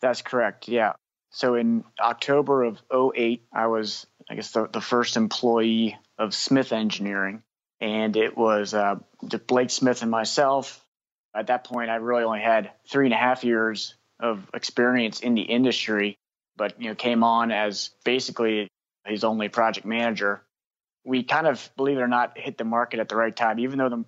That's 0.00 0.22
correct 0.22 0.66
yeah. 0.66 0.94
So 1.30 1.54
in 1.54 1.84
october 2.00 2.62
of 2.62 2.80
08 2.90 3.44
i 3.52 3.66
was 3.66 4.06
i 4.30 4.34
guess 4.34 4.52
the, 4.52 4.68
the 4.68 4.80
first 4.80 5.18
employee 5.18 5.98
of 6.16 6.32
smith 6.32 6.72
engineering 6.72 7.42
and 7.82 8.16
it 8.16 8.34
was 8.36 8.72
uh, 8.72 8.94
blake 9.46 9.70
smith 9.70 10.00
and 10.00 10.10
myself. 10.10 10.82
At 11.36 11.48
that 11.48 11.64
point 11.64 11.90
i 11.90 11.96
really 11.96 12.24
only 12.24 12.40
had 12.40 12.70
three 12.90 13.04
and 13.04 13.14
a 13.14 13.18
half 13.18 13.44
years 13.44 13.94
of 14.22 14.48
experience 14.54 15.20
in 15.20 15.34
the 15.34 15.42
industry 15.42 16.16
but 16.56 16.80
you 16.80 16.88
know 16.88 16.94
came 16.94 17.22
on 17.22 17.52
as 17.52 17.90
basically 18.04 18.68
his 19.04 19.24
only 19.24 19.48
project 19.48 19.84
manager 19.84 20.42
we 21.04 21.22
kind 21.22 21.46
of, 21.46 21.70
believe 21.76 21.98
it 21.98 22.00
or 22.00 22.08
not, 22.08 22.38
hit 22.38 22.58
the 22.58 22.64
market 22.64 23.00
at 23.00 23.08
the 23.08 23.16
right 23.16 23.34
time. 23.34 23.58
Even 23.58 23.78
though 23.78 23.88
the, 23.88 24.04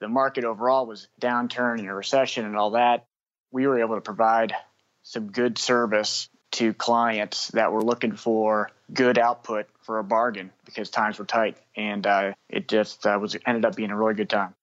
the 0.00 0.08
market 0.08 0.44
overall 0.44 0.86
was 0.86 1.08
downturn 1.20 1.78
and 1.78 1.88
a 1.88 1.94
recession 1.94 2.44
and 2.44 2.56
all 2.56 2.72
that, 2.72 3.06
we 3.50 3.66
were 3.66 3.80
able 3.80 3.94
to 3.94 4.00
provide 4.00 4.54
some 5.02 5.30
good 5.30 5.58
service 5.58 6.28
to 6.52 6.74
clients 6.74 7.48
that 7.48 7.72
were 7.72 7.82
looking 7.82 8.14
for 8.14 8.70
good 8.92 9.18
output 9.18 9.66
for 9.82 9.98
a 9.98 10.04
bargain 10.04 10.50
because 10.64 10.90
times 10.90 11.18
were 11.18 11.24
tight, 11.24 11.56
and 11.76 12.06
uh, 12.06 12.32
it 12.48 12.68
just 12.68 13.06
uh, 13.06 13.18
was 13.20 13.36
ended 13.46 13.64
up 13.64 13.74
being 13.74 13.90
a 13.90 13.96
really 13.96 14.14
good 14.14 14.28
time. 14.28 14.54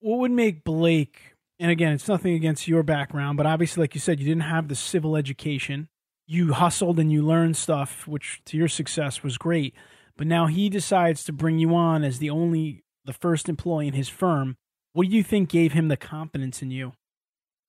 What 0.00 0.18
would 0.20 0.32
make 0.32 0.64
Blake? 0.64 1.34
And 1.60 1.70
again, 1.70 1.92
it's 1.92 2.08
nothing 2.08 2.34
against 2.34 2.68
your 2.68 2.82
background, 2.82 3.36
but 3.36 3.46
obviously, 3.46 3.82
like 3.82 3.94
you 3.94 4.00
said, 4.00 4.20
you 4.20 4.26
didn't 4.26 4.42
have 4.42 4.68
the 4.68 4.76
civil 4.76 5.16
education. 5.16 5.88
You 6.26 6.52
hustled 6.52 6.98
and 6.98 7.10
you 7.10 7.22
learned 7.22 7.56
stuff, 7.56 8.06
which 8.06 8.40
to 8.46 8.56
your 8.56 8.68
success 8.68 9.22
was 9.22 9.38
great. 9.38 9.74
But 10.16 10.26
now 10.26 10.46
he 10.46 10.68
decides 10.68 11.24
to 11.24 11.32
bring 11.32 11.58
you 11.58 11.74
on 11.74 12.04
as 12.04 12.18
the 12.18 12.30
only, 12.30 12.84
the 13.04 13.12
first 13.12 13.48
employee 13.48 13.88
in 13.88 13.94
his 13.94 14.08
firm. 14.08 14.56
What 14.92 15.08
do 15.08 15.14
you 15.14 15.22
think 15.22 15.48
gave 15.48 15.72
him 15.72 15.88
the 15.88 15.96
confidence 15.96 16.62
in 16.62 16.70
you 16.70 16.92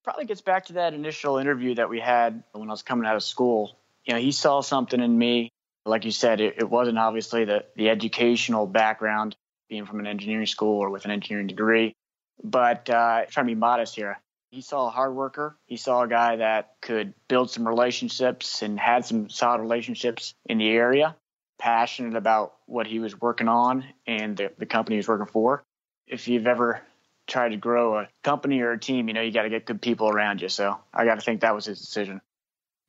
Probably 0.03 0.25
gets 0.25 0.41
back 0.41 0.65
to 0.67 0.73
that 0.73 0.93
initial 0.93 1.37
interview 1.37 1.75
that 1.75 1.89
we 1.89 1.99
had 1.99 2.43
when 2.53 2.69
I 2.69 2.71
was 2.71 2.81
coming 2.81 3.05
out 3.05 3.15
of 3.15 3.23
school. 3.23 3.77
You 4.05 4.13
know, 4.13 4.19
he 4.19 4.31
saw 4.31 4.61
something 4.61 4.99
in 4.99 5.17
me. 5.17 5.51
Like 5.85 6.05
you 6.05 6.11
said, 6.11 6.41
it, 6.41 6.55
it 6.57 6.69
wasn't 6.69 6.97
obviously 6.97 7.45
the, 7.45 7.65
the 7.75 7.89
educational 7.89 8.65
background, 8.65 9.35
being 9.69 9.85
from 9.85 9.99
an 9.99 10.07
engineering 10.07 10.45
school 10.45 10.79
or 10.79 10.89
with 10.89 11.05
an 11.05 11.11
engineering 11.11 11.47
degree, 11.47 11.95
but 12.43 12.89
uh, 12.89 13.25
trying 13.25 13.47
to 13.47 13.51
be 13.51 13.55
modest 13.55 13.95
here. 13.95 14.19
He 14.51 14.61
saw 14.61 14.87
a 14.87 14.89
hard 14.89 15.13
worker. 15.13 15.55
He 15.67 15.77
saw 15.77 16.03
a 16.03 16.07
guy 16.07 16.37
that 16.37 16.75
could 16.81 17.13
build 17.27 17.51
some 17.51 17.67
relationships 17.67 18.63
and 18.63 18.79
had 18.79 19.05
some 19.05 19.29
solid 19.29 19.61
relationships 19.61 20.33
in 20.45 20.57
the 20.57 20.69
area, 20.69 21.15
passionate 21.59 22.15
about 22.15 22.55
what 22.65 22.87
he 22.87 22.99
was 22.99 23.19
working 23.19 23.47
on 23.47 23.85
and 24.07 24.37
the, 24.37 24.51
the 24.57 24.65
company 24.65 24.95
he 24.95 24.99
was 24.99 25.07
working 25.07 25.27
for. 25.27 25.63
If 26.07 26.27
you've 26.27 26.47
ever 26.47 26.81
tried 27.27 27.49
to 27.49 27.57
grow 27.57 27.99
a 27.99 28.07
company 28.23 28.61
or 28.61 28.71
a 28.71 28.79
team, 28.79 29.07
you 29.07 29.13
know, 29.13 29.21
you 29.21 29.31
got 29.31 29.43
to 29.43 29.49
get 29.49 29.65
good 29.65 29.81
people 29.81 30.09
around 30.09 30.41
you. 30.41 30.49
So 30.49 30.79
I 30.91 31.05
got 31.05 31.15
to 31.15 31.21
think 31.21 31.41
that 31.41 31.53
was 31.53 31.65
his 31.65 31.79
decision. 31.79 32.21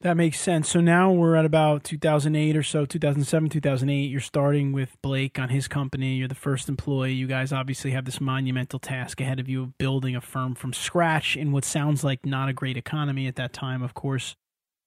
That 0.02 0.16
makes 0.16 0.40
sense. 0.40 0.70
So 0.70 0.80
now 0.80 1.12
we're 1.12 1.36
at 1.36 1.44
about 1.44 1.84
2008 1.84 2.56
or 2.56 2.62
so, 2.62 2.86
2007, 2.86 3.50
2008. 3.50 4.10
You're 4.10 4.20
starting 4.20 4.72
with 4.72 4.96
Blake 5.02 5.38
on 5.38 5.50
his 5.50 5.68
company. 5.68 6.14
You're 6.14 6.28
the 6.28 6.34
first 6.34 6.70
employee. 6.70 7.12
You 7.12 7.26
guys 7.26 7.52
obviously 7.52 7.90
have 7.90 8.06
this 8.06 8.18
monumental 8.18 8.78
task 8.78 9.20
ahead 9.20 9.38
of 9.38 9.46
you 9.46 9.62
of 9.62 9.76
building 9.76 10.16
a 10.16 10.22
firm 10.22 10.54
from 10.54 10.72
scratch 10.72 11.36
in 11.36 11.52
what 11.52 11.66
sounds 11.66 12.02
like 12.02 12.24
not 12.24 12.48
a 12.48 12.54
great 12.54 12.78
economy 12.78 13.26
at 13.26 13.36
that 13.36 13.52
time, 13.52 13.82
of 13.82 13.92
course. 13.92 14.36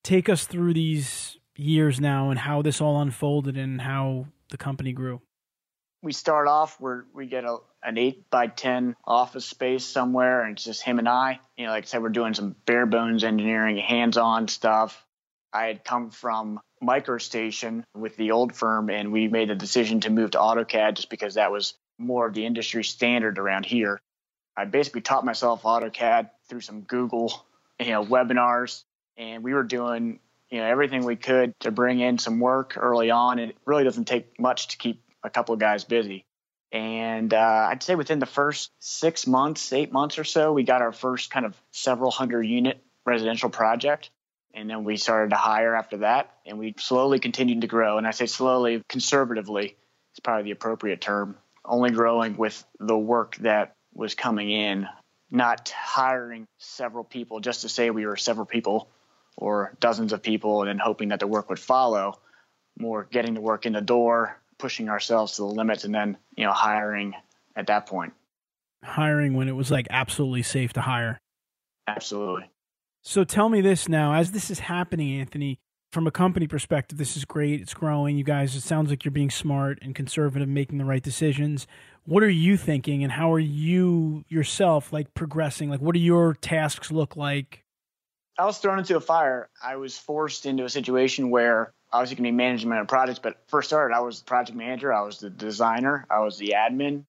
Take 0.04 0.30
us 0.30 0.46
through 0.46 0.74
these 0.74 1.38
years 1.56 2.02
now 2.02 2.32
and 2.32 2.40
how 2.40 2.64
this 2.64 2.82
all 2.82 3.00
unfolded 3.00 3.56
and 3.56 3.82
how 3.82 4.26
the 4.50 4.58
company 4.58 4.94
grew. 4.94 5.22
We 6.02 6.12
start 6.12 6.48
off 6.48 6.82
where 6.82 7.06
we 7.14 7.28
get 7.28 7.46
a, 7.46 7.58
an 7.86 7.98
eight 7.98 8.30
by 8.30 8.48
10 8.48 8.96
office 9.06 9.46
space 9.46 9.86
somewhere, 9.86 10.44
and 10.44 10.54
it's 10.54 10.64
just 10.64 10.84
him 10.84 11.00
and 11.00 11.10
I. 11.10 11.40
You 11.58 11.66
know, 11.66 11.72
like 11.72 11.84
I 11.84 11.88
said, 11.88 12.02
we're 12.02 12.10
doing 12.10 12.34
some 12.34 12.56
bare 12.66 12.86
bones 12.86 13.24
engineering, 13.24 13.78
hands 13.78 14.18
on 14.18 14.48
stuff. 14.48 15.06
I 15.52 15.66
had 15.66 15.84
come 15.84 16.10
from 16.10 16.60
MicroStation 16.82 17.84
with 17.96 18.16
the 18.18 18.32
old 18.32 18.56
firm, 18.56 18.90
and 18.90 19.12
we 19.12 19.28
made 19.28 19.50
the 19.50 19.56
decision 19.56 20.02
to 20.02 20.10
move 20.10 20.32
to 20.32 20.40
AutoCAD 20.40 20.96
just 20.96 21.10
because 21.10 21.36
that 21.36 21.52
was 21.52 21.76
more 21.98 22.26
of 22.26 22.34
the 22.34 22.46
industry 22.46 22.84
standard 22.84 23.38
around 23.38 23.66
here. 23.66 24.02
I 24.56 24.66
basically 24.66 25.02
taught 25.02 25.26
myself 25.26 25.64
AutoCAD 25.64 26.30
through 26.48 26.62
some 26.62 26.82
Google, 26.82 27.46
you 27.80 27.92
know, 27.92 28.04
webinars, 28.04 28.84
and 29.18 29.44
we 29.44 29.54
were 29.54 29.64
doing 29.64 30.20
you 30.54 30.60
know 30.60 30.66
everything 30.66 31.04
we 31.04 31.16
could 31.16 31.60
to 31.62 31.72
bring 31.72 32.00
in 32.00 32.20
some 32.20 32.40
work 32.40 32.78
early 32.78 33.10
on. 33.10 33.40
And 33.40 33.52
it 33.52 33.58
really 33.66 33.84
doesn't 33.84 34.06
take 34.06 34.40
much 34.40 34.68
to 34.70 34.78
keep 34.78 35.02
a 35.24 35.30
couple 35.30 35.54
of 35.54 35.60
guys 35.60 35.84
busy. 35.84 36.26
And 36.74 37.36
uh, 37.36 37.68
I'd 37.70 37.84
say 37.84 37.94
within 37.94 38.18
the 38.18 38.26
first 38.26 38.72
six 38.80 39.28
months, 39.28 39.72
eight 39.72 39.94
months 39.94 40.18
or 40.18 40.24
so, 40.24 40.52
we 40.52 40.64
got 40.64 40.82
our 40.82 40.92
first 40.92 41.30
kind 41.30 41.46
of 41.46 41.56
several 41.72 42.10
hundred 42.10 42.44
unit 42.44 42.84
residential 43.06 43.52
project. 43.52 44.10
And 44.56 44.68
then 44.68 44.84
we 44.84 44.98
started 44.98 45.30
to 45.30 45.36
hire 45.36 45.76
after 45.76 45.98
that. 45.98 46.36
And 46.48 46.58
we 46.58 46.74
slowly 46.80 47.20
continued 47.20 47.62
to 47.62 47.68
grow. 47.68 48.00
And 48.00 48.08
I 48.08 48.12
say 48.12 48.26
slowly, 48.26 48.82
conservatively, 48.90 49.78
is 50.16 50.20
probably 50.20 50.46
the 50.46 50.52
appropriate 50.52 51.00
term. 51.00 51.38
Only 51.64 51.92
growing 51.92 52.38
with 52.38 52.66
the 52.80 52.98
work 52.98 53.36
that 53.38 53.76
was 53.94 54.16
coming 54.16 54.50
in, 54.50 54.88
not 55.30 55.70
hiring 55.70 56.48
several 56.58 57.04
people 57.04 57.40
just 57.40 57.62
to 57.62 57.70
say 57.70 57.92
we 57.92 58.08
were 58.08 58.18
several 58.18 58.48
people 58.48 58.90
or 59.38 59.76
dozens 59.80 60.12
of 60.12 60.24
people 60.24 60.62
and 60.62 60.70
then 60.70 60.80
hoping 60.80 61.10
that 61.10 61.20
the 61.20 61.28
work 61.28 61.50
would 61.50 61.60
follow. 61.60 62.20
More 62.80 63.08
getting 63.10 63.36
the 63.36 63.42
work 63.42 63.68
in 63.68 63.74
the 63.74 63.82
door, 63.82 64.40
pushing 64.64 64.88
ourselves 64.88 65.34
to 65.34 65.42
the 65.42 65.46
limits 65.46 65.84
and 65.84 65.94
then, 65.94 66.18
you 66.38 66.46
know, 66.46 66.54
hiring 66.54 67.14
at 67.54 67.68
that 67.68 67.86
point. 67.86 68.14
Hiring 68.82 69.34
when 69.34 69.50
it 69.50 69.58
was 69.58 69.70
like 69.70 69.88
absolutely 69.90 70.42
safe 70.42 70.72
to 70.72 70.80
hire. 70.80 71.20
Absolutely. 71.86 72.50
So 73.02 73.26
tell 73.26 73.50
me 73.50 73.60
this 73.60 73.90
now, 73.90 74.14
as 74.14 74.32
this 74.32 74.50
is 74.50 74.60
happening, 74.60 75.20
Anthony, 75.20 75.60
from 75.92 76.08
a 76.08 76.12
company 76.12 76.48
perspective, 76.48 76.98
this 76.98 77.18
is 77.18 77.26
great. 77.26 77.60
It's 77.60 77.74
growing. 77.74 78.18
You 78.18 78.24
guys, 78.24 78.56
it 78.56 78.62
sounds 78.62 78.90
like 78.90 79.04
you're 79.04 79.12
being 79.12 79.30
smart 79.30 79.80
and 79.82 79.94
conservative, 79.94 80.48
making 80.48 80.78
the 80.78 80.86
right 80.86 81.04
decisions. 81.04 81.68
What 82.06 82.24
are 82.24 82.30
you 82.30 82.56
thinking 82.56 83.04
and 83.04 83.12
how 83.12 83.34
are 83.34 83.40
you 83.40 84.24
yourself 84.30 84.94
like 84.94 85.14
progressing? 85.14 85.70
Like, 85.70 85.82
what 85.82 85.94
do 85.94 86.00
your 86.00 86.36
tasks 86.36 86.90
look 86.90 87.18
like? 87.18 87.66
I 88.40 88.46
was 88.46 88.60
thrown 88.60 88.80
into 88.80 88.96
a 88.96 89.02
fire. 89.02 89.50
I 89.62 89.76
was 89.76 89.98
forced 89.98 90.46
into 90.46 90.64
a 90.64 90.70
situation 90.70 91.32
where 91.32 91.74
obviously 91.94 92.16
can 92.16 92.24
be 92.24 92.32
management 92.32 92.82
of 92.82 92.88
projects, 92.88 93.20
but 93.20 93.38
first 93.48 93.70
started, 93.70 93.96
I 93.96 94.02
was 94.02 94.20
the 94.20 94.26
project 94.26 94.58
manager, 94.58 94.92
I 94.92 95.04
was 95.04 95.20
the 95.20 95.30
designer, 95.30 96.06
I 96.10 96.20
was 96.20 96.38
the 96.38 96.56
admin. 96.58 97.06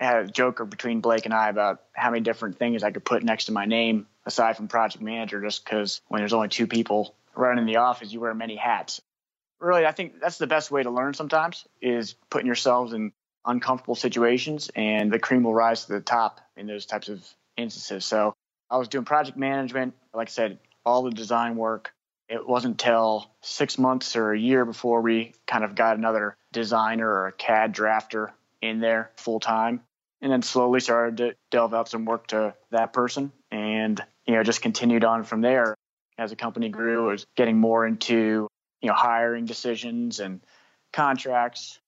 I 0.00 0.04
had 0.06 0.16
a 0.24 0.26
joke 0.26 0.68
between 0.68 1.00
Blake 1.00 1.24
and 1.24 1.32
I 1.32 1.48
about 1.48 1.82
how 1.92 2.10
many 2.10 2.20
different 2.20 2.58
things 2.58 2.82
I 2.82 2.90
could 2.90 3.04
put 3.04 3.22
next 3.22 3.44
to 3.44 3.52
my 3.52 3.64
name 3.64 4.08
aside 4.26 4.56
from 4.56 4.66
project 4.66 5.02
manager, 5.02 5.40
just 5.40 5.64
because 5.64 6.00
when 6.08 6.20
there's 6.20 6.32
only 6.32 6.48
two 6.48 6.66
people 6.66 7.14
running 7.36 7.64
the 7.64 7.76
office, 7.76 8.12
you 8.12 8.20
wear 8.20 8.34
many 8.34 8.56
hats. 8.56 9.00
Really, 9.60 9.86
I 9.86 9.92
think 9.92 10.20
that's 10.20 10.38
the 10.38 10.48
best 10.48 10.72
way 10.72 10.82
to 10.82 10.90
learn 10.90 11.14
sometimes 11.14 11.64
is 11.80 12.16
putting 12.28 12.46
yourselves 12.46 12.92
in 12.92 13.12
uncomfortable 13.46 13.94
situations 13.94 14.70
and 14.74 15.12
the 15.12 15.18
cream 15.18 15.44
will 15.44 15.54
rise 15.54 15.84
to 15.84 15.92
the 15.92 16.00
top 16.00 16.40
in 16.56 16.66
those 16.66 16.86
types 16.86 17.08
of 17.08 17.24
instances. 17.56 18.04
So 18.04 18.34
I 18.68 18.78
was 18.78 18.88
doing 18.88 19.04
project 19.04 19.38
management, 19.38 19.94
like 20.12 20.28
I 20.28 20.30
said, 20.30 20.58
all 20.84 21.02
the 21.02 21.10
design 21.10 21.56
work, 21.56 21.92
it 22.34 22.48
wasn't 22.48 22.72
until 22.72 23.30
six 23.42 23.78
months 23.78 24.16
or 24.16 24.32
a 24.32 24.38
year 24.38 24.64
before 24.64 25.00
we 25.00 25.34
kind 25.46 25.62
of 25.62 25.76
got 25.76 25.96
another 25.96 26.36
designer 26.52 27.08
or 27.08 27.28
a 27.28 27.32
CAD 27.32 27.74
drafter 27.74 28.32
in 28.60 28.80
there 28.80 29.12
full 29.16 29.38
time. 29.40 29.80
And 30.20 30.32
then 30.32 30.42
slowly 30.42 30.80
started 30.80 31.16
to 31.18 31.36
delve 31.50 31.74
out 31.74 31.88
some 31.88 32.06
work 32.06 32.28
to 32.28 32.54
that 32.70 32.92
person 32.92 33.30
and, 33.50 34.02
you 34.26 34.34
know, 34.34 34.42
just 34.42 34.62
continued 34.62 35.04
on 35.04 35.22
from 35.22 35.42
there 35.42 35.76
as 36.18 36.30
the 36.30 36.36
company 36.36 36.70
grew, 36.70 37.08
was 37.10 37.26
getting 37.36 37.58
more 37.58 37.86
into, 37.86 38.48
you 38.80 38.88
know, 38.88 38.94
hiring 38.94 39.44
decisions 39.44 40.20
and 40.20 40.40
contracts. 40.92 41.78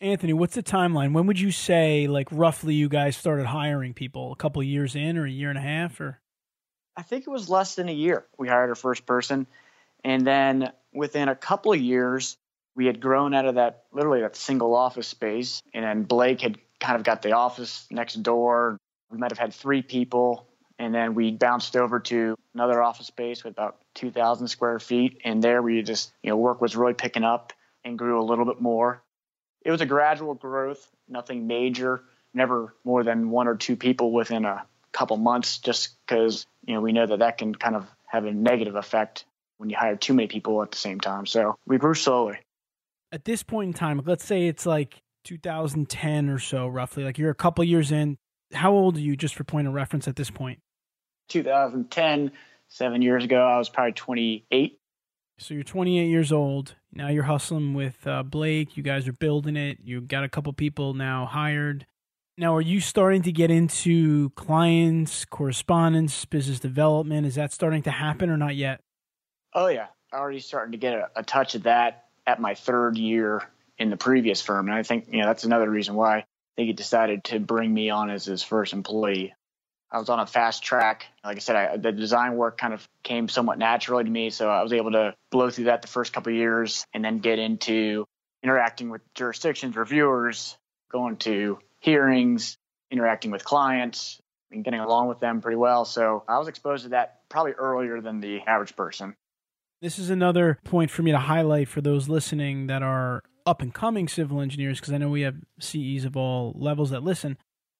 Anthony, 0.00 0.32
what's 0.32 0.54
the 0.54 0.62
timeline? 0.62 1.12
When 1.12 1.26
would 1.26 1.38
you 1.38 1.50
say, 1.50 2.06
like, 2.06 2.28
roughly 2.32 2.74
you 2.74 2.88
guys 2.88 3.16
started 3.16 3.46
hiring 3.46 3.94
people? 3.94 4.32
A 4.32 4.36
couple 4.36 4.62
years 4.62 4.96
in 4.96 5.18
or 5.18 5.26
a 5.26 5.30
year 5.30 5.50
and 5.50 5.58
a 5.58 5.62
half 5.62 6.00
or? 6.00 6.20
I 6.96 7.02
think 7.02 7.26
it 7.26 7.30
was 7.30 7.48
less 7.48 7.74
than 7.74 7.88
a 7.88 7.92
year. 7.92 8.24
We 8.38 8.48
hired 8.48 8.70
our 8.70 8.74
first 8.74 9.04
person. 9.04 9.46
And 10.04 10.26
then 10.26 10.70
within 10.92 11.28
a 11.28 11.34
couple 11.34 11.72
of 11.72 11.80
years, 11.80 12.36
we 12.76 12.86
had 12.86 13.00
grown 13.00 13.34
out 13.34 13.46
of 13.46 13.54
that 13.54 13.84
literally 13.92 14.20
that 14.20 14.36
single 14.36 14.74
office 14.74 15.08
space. 15.08 15.62
And 15.72 15.84
then 15.84 16.02
Blake 16.02 16.40
had 16.40 16.58
kind 16.80 16.96
of 16.96 17.04
got 17.04 17.22
the 17.22 17.32
office 17.32 17.86
next 17.90 18.22
door. 18.22 18.78
We 19.10 19.18
might 19.18 19.30
have 19.30 19.38
had 19.38 19.54
three 19.54 19.82
people. 19.82 20.48
And 20.78 20.94
then 20.94 21.14
we 21.14 21.30
bounced 21.30 21.76
over 21.76 22.00
to 22.00 22.36
another 22.52 22.82
office 22.82 23.06
space 23.06 23.44
with 23.44 23.52
about 23.52 23.78
2,000 23.94 24.48
square 24.48 24.78
feet. 24.78 25.20
And 25.24 25.42
there 25.42 25.62
we 25.62 25.82
just, 25.82 26.12
you 26.22 26.30
know, 26.30 26.36
work 26.36 26.60
was 26.60 26.76
really 26.76 26.94
picking 26.94 27.24
up 27.24 27.52
and 27.84 27.98
grew 27.98 28.20
a 28.20 28.24
little 28.24 28.44
bit 28.44 28.60
more. 28.60 29.02
It 29.64 29.70
was 29.70 29.80
a 29.80 29.86
gradual 29.86 30.34
growth, 30.34 30.86
nothing 31.08 31.46
major, 31.46 32.02
never 32.34 32.74
more 32.84 33.04
than 33.04 33.30
one 33.30 33.46
or 33.46 33.54
two 33.54 33.76
people 33.76 34.12
within 34.12 34.44
a 34.44 34.66
couple 34.92 35.16
months, 35.16 35.58
just 35.58 35.94
because, 36.06 36.44
you 36.66 36.74
know, 36.74 36.80
we 36.80 36.92
know 36.92 37.06
that 37.06 37.20
that 37.20 37.38
can 37.38 37.54
kind 37.54 37.76
of 37.76 37.86
have 38.06 38.24
a 38.24 38.32
negative 38.32 38.74
effect 38.74 39.24
when 39.58 39.70
you 39.70 39.76
hire 39.76 39.96
too 39.96 40.14
many 40.14 40.28
people 40.28 40.62
at 40.62 40.70
the 40.70 40.76
same 40.76 41.00
time. 41.00 41.26
So 41.26 41.56
we 41.66 41.78
grew 41.78 41.94
slowly. 41.94 42.38
At 43.12 43.24
this 43.24 43.42
point 43.42 43.68
in 43.68 43.72
time, 43.74 44.02
let's 44.04 44.24
say 44.24 44.46
it's 44.46 44.66
like 44.66 45.02
2010 45.24 46.28
or 46.28 46.38
so, 46.38 46.66
roughly, 46.66 47.04
like 47.04 47.18
you're 47.18 47.30
a 47.30 47.34
couple 47.34 47.64
years 47.64 47.92
in. 47.92 48.16
How 48.52 48.72
old 48.72 48.96
are 48.96 49.00
you, 49.00 49.16
just 49.16 49.34
for 49.34 49.44
point 49.44 49.66
of 49.66 49.74
reference 49.74 50.06
at 50.06 50.16
this 50.16 50.30
point? 50.30 50.58
2010, 51.28 52.32
seven 52.68 53.02
years 53.02 53.24
ago, 53.24 53.44
I 53.44 53.58
was 53.58 53.68
probably 53.68 53.92
28. 53.92 54.78
So 55.38 55.54
you're 55.54 55.62
28 55.62 56.06
years 56.06 56.32
old. 56.32 56.76
Now 56.92 57.08
you're 57.08 57.24
hustling 57.24 57.74
with 57.74 58.06
uh, 58.06 58.22
Blake. 58.22 58.76
You 58.76 58.82
guys 58.82 59.08
are 59.08 59.12
building 59.12 59.56
it. 59.56 59.78
You've 59.82 60.06
got 60.06 60.24
a 60.24 60.28
couple 60.28 60.52
people 60.52 60.94
now 60.94 61.26
hired. 61.26 61.86
Now, 62.36 62.56
are 62.56 62.60
you 62.60 62.80
starting 62.80 63.22
to 63.22 63.32
get 63.32 63.52
into 63.52 64.30
clients, 64.30 65.24
correspondence, 65.24 66.24
business 66.24 66.58
development? 66.58 67.26
Is 67.26 67.36
that 67.36 67.52
starting 67.52 67.82
to 67.82 67.92
happen 67.92 68.28
or 68.28 68.36
not 68.36 68.56
yet? 68.56 68.80
Oh 69.54 69.68
yeah, 69.68 69.86
already 70.12 70.40
starting 70.40 70.72
to 70.72 70.78
get 70.78 70.94
a, 70.94 71.10
a 71.16 71.22
touch 71.22 71.54
of 71.54 71.64
that 71.64 72.04
at 72.26 72.40
my 72.40 72.54
third 72.54 72.98
year 72.98 73.42
in 73.78 73.90
the 73.90 73.96
previous 73.96 74.40
firm, 74.42 74.68
and 74.68 74.74
I 74.76 74.82
think 74.82 75.08
you 75.10 75.20
know 75.20 75.26
that's 75.26 75.44
another 75.44 75.70
reason 75.70 75.94
why 75.94 76.18
I 76.18 76.24
think 76.56 76.66
he 76.66 76.72
decided 76.72 77.24
to 77.24 77.38
bring 77.40 77.72
me 77.72 77.90
on 77.90 78.10
as 78.10 78.24
his 78.24 78.42
first 78.42 78.72
employee. 78.72 79.34
I 79.90 79.98
was 79.98 80.08
on 80.08 80.18
a 80.18 80.26
fast 80.26 80.64
track. 80.64 81.06
Like 81.24 81.36
I 81.36 81.38
said, 81.38 81.56
I, 81.56 81.76
the 81.76 81.92
design 81.92 82.34
work 82.34 82.58
kind 82.58 82.74
of 82.74 82.88
came 83.04 83.28
somewhat 83.28 83.58
naturally 83.58 84.02
to 84.02 84.10
me, 84.10 84.30
so 84.30 84.48
I 84.50 84.62
was 84.62 84.72
able 84.72 84.92
to 84.92 85.14
blow 85.30 85.50
through 85.50 85.66
that 85.66 85.82
the 85.82 85.88
first 85.88 86.12
couple 86.12 86.32
years, 86.32 86.84
and 86.92 87.04
then 87.04 87.18
get 87.18 87.38
into 87.38 88.06
interacting 88.42 88.90
with 88.90 89.02
jurisdictions, 89.14 89.76
reviewers, 89.76 90.56
going 90.90 91.16
to 91.18 91.58
hearings, 91.80 92.56
interacting 92.90 93.30
with 93.30 93.44
clients, 93.44 94.20
and 94.50 94.64
getting 94.64 94.80
along 94.80 95.08
with 95.08 95.20
them 95.20 95.40
pretty 95.40 95.56
well. 95.56 95.84
So 95.84 96.24
I 96.28 96.38
was 96.38 96.48
exposed 96.48 96.84
to 96.84 96.90
that 96.90 97.20
probably 97.28 97.52
earlier 97.52 98.00
than 98.00 98.20
the 98.20 98.40
average 98.40 98.74
person. 98.76 99.14
This 99.84 99.98
is 99.98 100.08
another 100.08 100.58
point 100.64 100.90
for 100.90 101.02
me 101.02 101.10
to 101.10 101.18
highlight 101.18 101.68
for 101.68 101.82
those 101.82 102.08
listening 102.08 102.68
that 102.68 102.82
are 102.82 103.22
up 103.44 103.60
and 103.60 103.74
coming 103.74 104.08
civil 104.08 104.40
engineers, 104.40 104.80
because 104.80 104.94
I 104.94 104.96
know 104.96 105.10
we 105.10 105.20
have 105.20 105.36
CEs 105.60 106.06
of 106.06 106.16
all 106.16 106.54
levels 106.56 106.88
that 106.88 107.02
listen. 107.02 107.36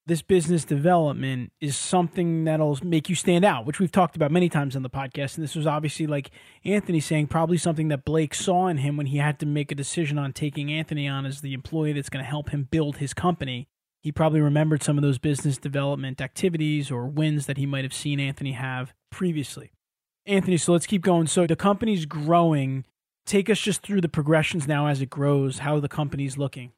this 0.06 0.20
business 0.20 0.64
development 0.64 1.50
is 1.60 1.76
something 1.76 2.44
that'll 2.44 2.78
make 2.82 3.08
you 3.08 3.14
stand 3.14 3.44
out, 3.44 3.64
which 3.64 3.80
we've 3.80 3.90
talked 3.92 4.16
about 4.16 4.30
many 4.30 4.48
times 4.48 4.76
on 4.76 4.82
the 4.82 4.90
podcast. 4.90 5.36
And 5.36 5.44
this 5.44 5.54
was 5.54 5.66
obviously, 5.66 6.06
like 6.06 6.30
Anthony 6.64 7.00
saying, 7.00 7.28
probably 7.28 7.56
something 7.56 7.88
that 7.88 8.04
Blake 8.04 8.34
saw 8.34 8.66
in 8.66 8.78
him 8.78 8.96
when 8.96 9.06
he 9.06 9.18
had 9.18 9.38
to 9.38 9.46
make 9.46 9.72
a 9.72 9.74
decision 9.74 10.18
on 10.18 10.32
taking 10.32 10.70
Anthony 10.70 11.08
on 11.08 11.24
as 11.24 11.40
the 11.40 11.54
employee 11.54 11.94
that's 11.94 12.10
going 12.10 12.22
to 12.22 12.28
help 12.28 12.50
him 12.50 12.68
build 12.70 12.98
his 12.98 13.14
company. 13.14 13.66
He 14.02 14.12
probably 14.12 14.42
remembered 14.42 14.82
some 14.82 14.98
of 14.98 15.02
those 15.02 15.18
business 15.18 15.56
development 15.56 16.20
activities 16.20 16.90
or 16.90 17.06
wins 17.06 17.46
that 17.46 17.56
he 17.56 17.64
might 17.64 17.84
have 17.84 17.94
seen 17.94 18.20
Anthony 18.20 18.52
have 18.52 18.92
previously. 19.10 19.72
Anthony, 20.26 20.56
so 20.56 20.72
let's 20.72 20.86
keep 20.86 21.02
going. 21.02 21.26
So 21.26 21.46
the 21.46 21.56
company's 21.56 22.06
growing. 22.06 22.84
Take 23.26 23.48
us 23.48 23.58
just 23.58 23.82
through 23.82 24.00
the 24.00 24.08
progressions 24.08 24.66
now 24.68 24.86
as 24.86 25.00
it 25.00 25.10
grows, 25.10 25.58
how 25.58 25.80
the 25.80 25.88
company's 25.88 26.36
looking 26.36 26.72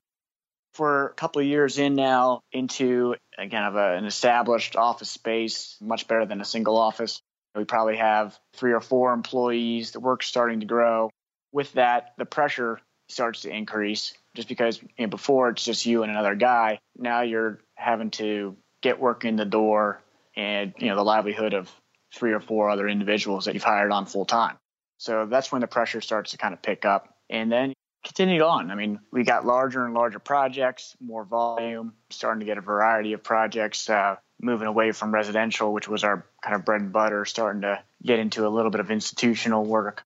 for 0.76 1.06
a 1.06 1.14
couple 1.14 1.40
of 1.40 1.48
years 1.48 1.78
in 1.78 1.94
now 1.94 2.42
into 2.52 3.14
again 3.38 3.64
of 3.64 3.76
a, 3.76 3.96
an 3.96 4.04
established 4.04 4.76
office 4.76 5.10
space, 5.10 5.76
much 5.80 6.06
better 6.06 6.26
than 6.26 6.40
a 6.40 6.44
single 6.44 6.76
office. 6.76 7.22
We 7.54 7.64
probably 7.64 7.96
have 7.96 8.38
three 8.54 8.72
or 8.72 8.80
four 8.80 9.14
employees. 9.14 9.92
The 9.92 10.00
work's 10.00 10.26
starting 10.26 10.60
to 10.60 10.66
grow. 10.66 11.10
With 11.52 11.72
that, 11.72 12.12
the 12.18 12.26
pressure 12.26 12.78
starts 13.08 13.42
to 13.42 13.50
increase 13.50 14.12
just 14.34 14.48
because 14.48 14.82
you 14.82 15.06
know, 15.06 15.06
before 15.06 15.48
it's 15.48 15.64
just 15.64 15.86
you 15.86 16.02
and 16.02 16.10
another 16.10 16.34
guy. 16.34 16.78
Now 16.98 17.22
you're 17.22 17.60
having 17.74 18.10
to 18.12 18.56
get 18.82 19.00
work 19.00 19.24
in 19.24 19.36
the 19.36 19.46
door 19.46 20.02
and 20.36 20.74
you 20.76 20.88
know 20.88 20.96
the 20.96 21.04
livelihood 21.04 21.54
of 21.54 21.72
three 22.16 22.32
or 22.32 22.40
four 22.40 22.70
other 22.70 22.88
individuals 22.88 23.44
that 23.44 23.54
you've 23.54 23.62
hired 23.62 23.92
on 23.92 24.06
full 24.06 24.24
time. 24.24 24.56
So 24.98 25.26
that's 25.26 25.52
when 25.52 25.60
the 25.60 25.66
pressure 25.66 26.00
starts 26.00 26.32
to 26.32 26.38
kind 26.38 26.54
of 26.54 26.62
pick 26.62 26.84
up. 26.84 27.14
And 27.28 27.50
then 27.52 27.74
continued 28.06 28.42
on. 28.42 28.70
I 28.70 28.76
mean, 28.76 29.00
we 29.10 29.24
got 29.24 29.44
larger 29.44 29.84
and 29.84 29.92
larger 29.92 30.20
projects, 30.20 30.96
more 31.00 31.24
volume, 31.24 31.92
starting 32.10 32.40
to 32.40 32.46
get 32.46 32.56
a 32.56 32.60
variety 32.60 33.12
of 33.12 33.22
projects, 33.22 33.90
uh, 33.90 34.16
moving 34.40 34.68
away 34.68 34.92
from 34.92 35.12
residential, 35.12 35.72
which 35.72 35.88
was 35.88 36.04
our 36.04 36.24
kind 36.42 36.54
of 36.54 36.64
bread 36.64 36.80
and 36.80 36.92
butter, 36.92 37.24
starting 37.24 37.62
to 37.62 37.82
get 38.02 38.20
into 38.20 38.46
a 38.46 38.48
little 38.48 38.70
bit 38.70 38.80
of 38.80 38.90
institutional 38.90 39.64
work. 39.64 40.04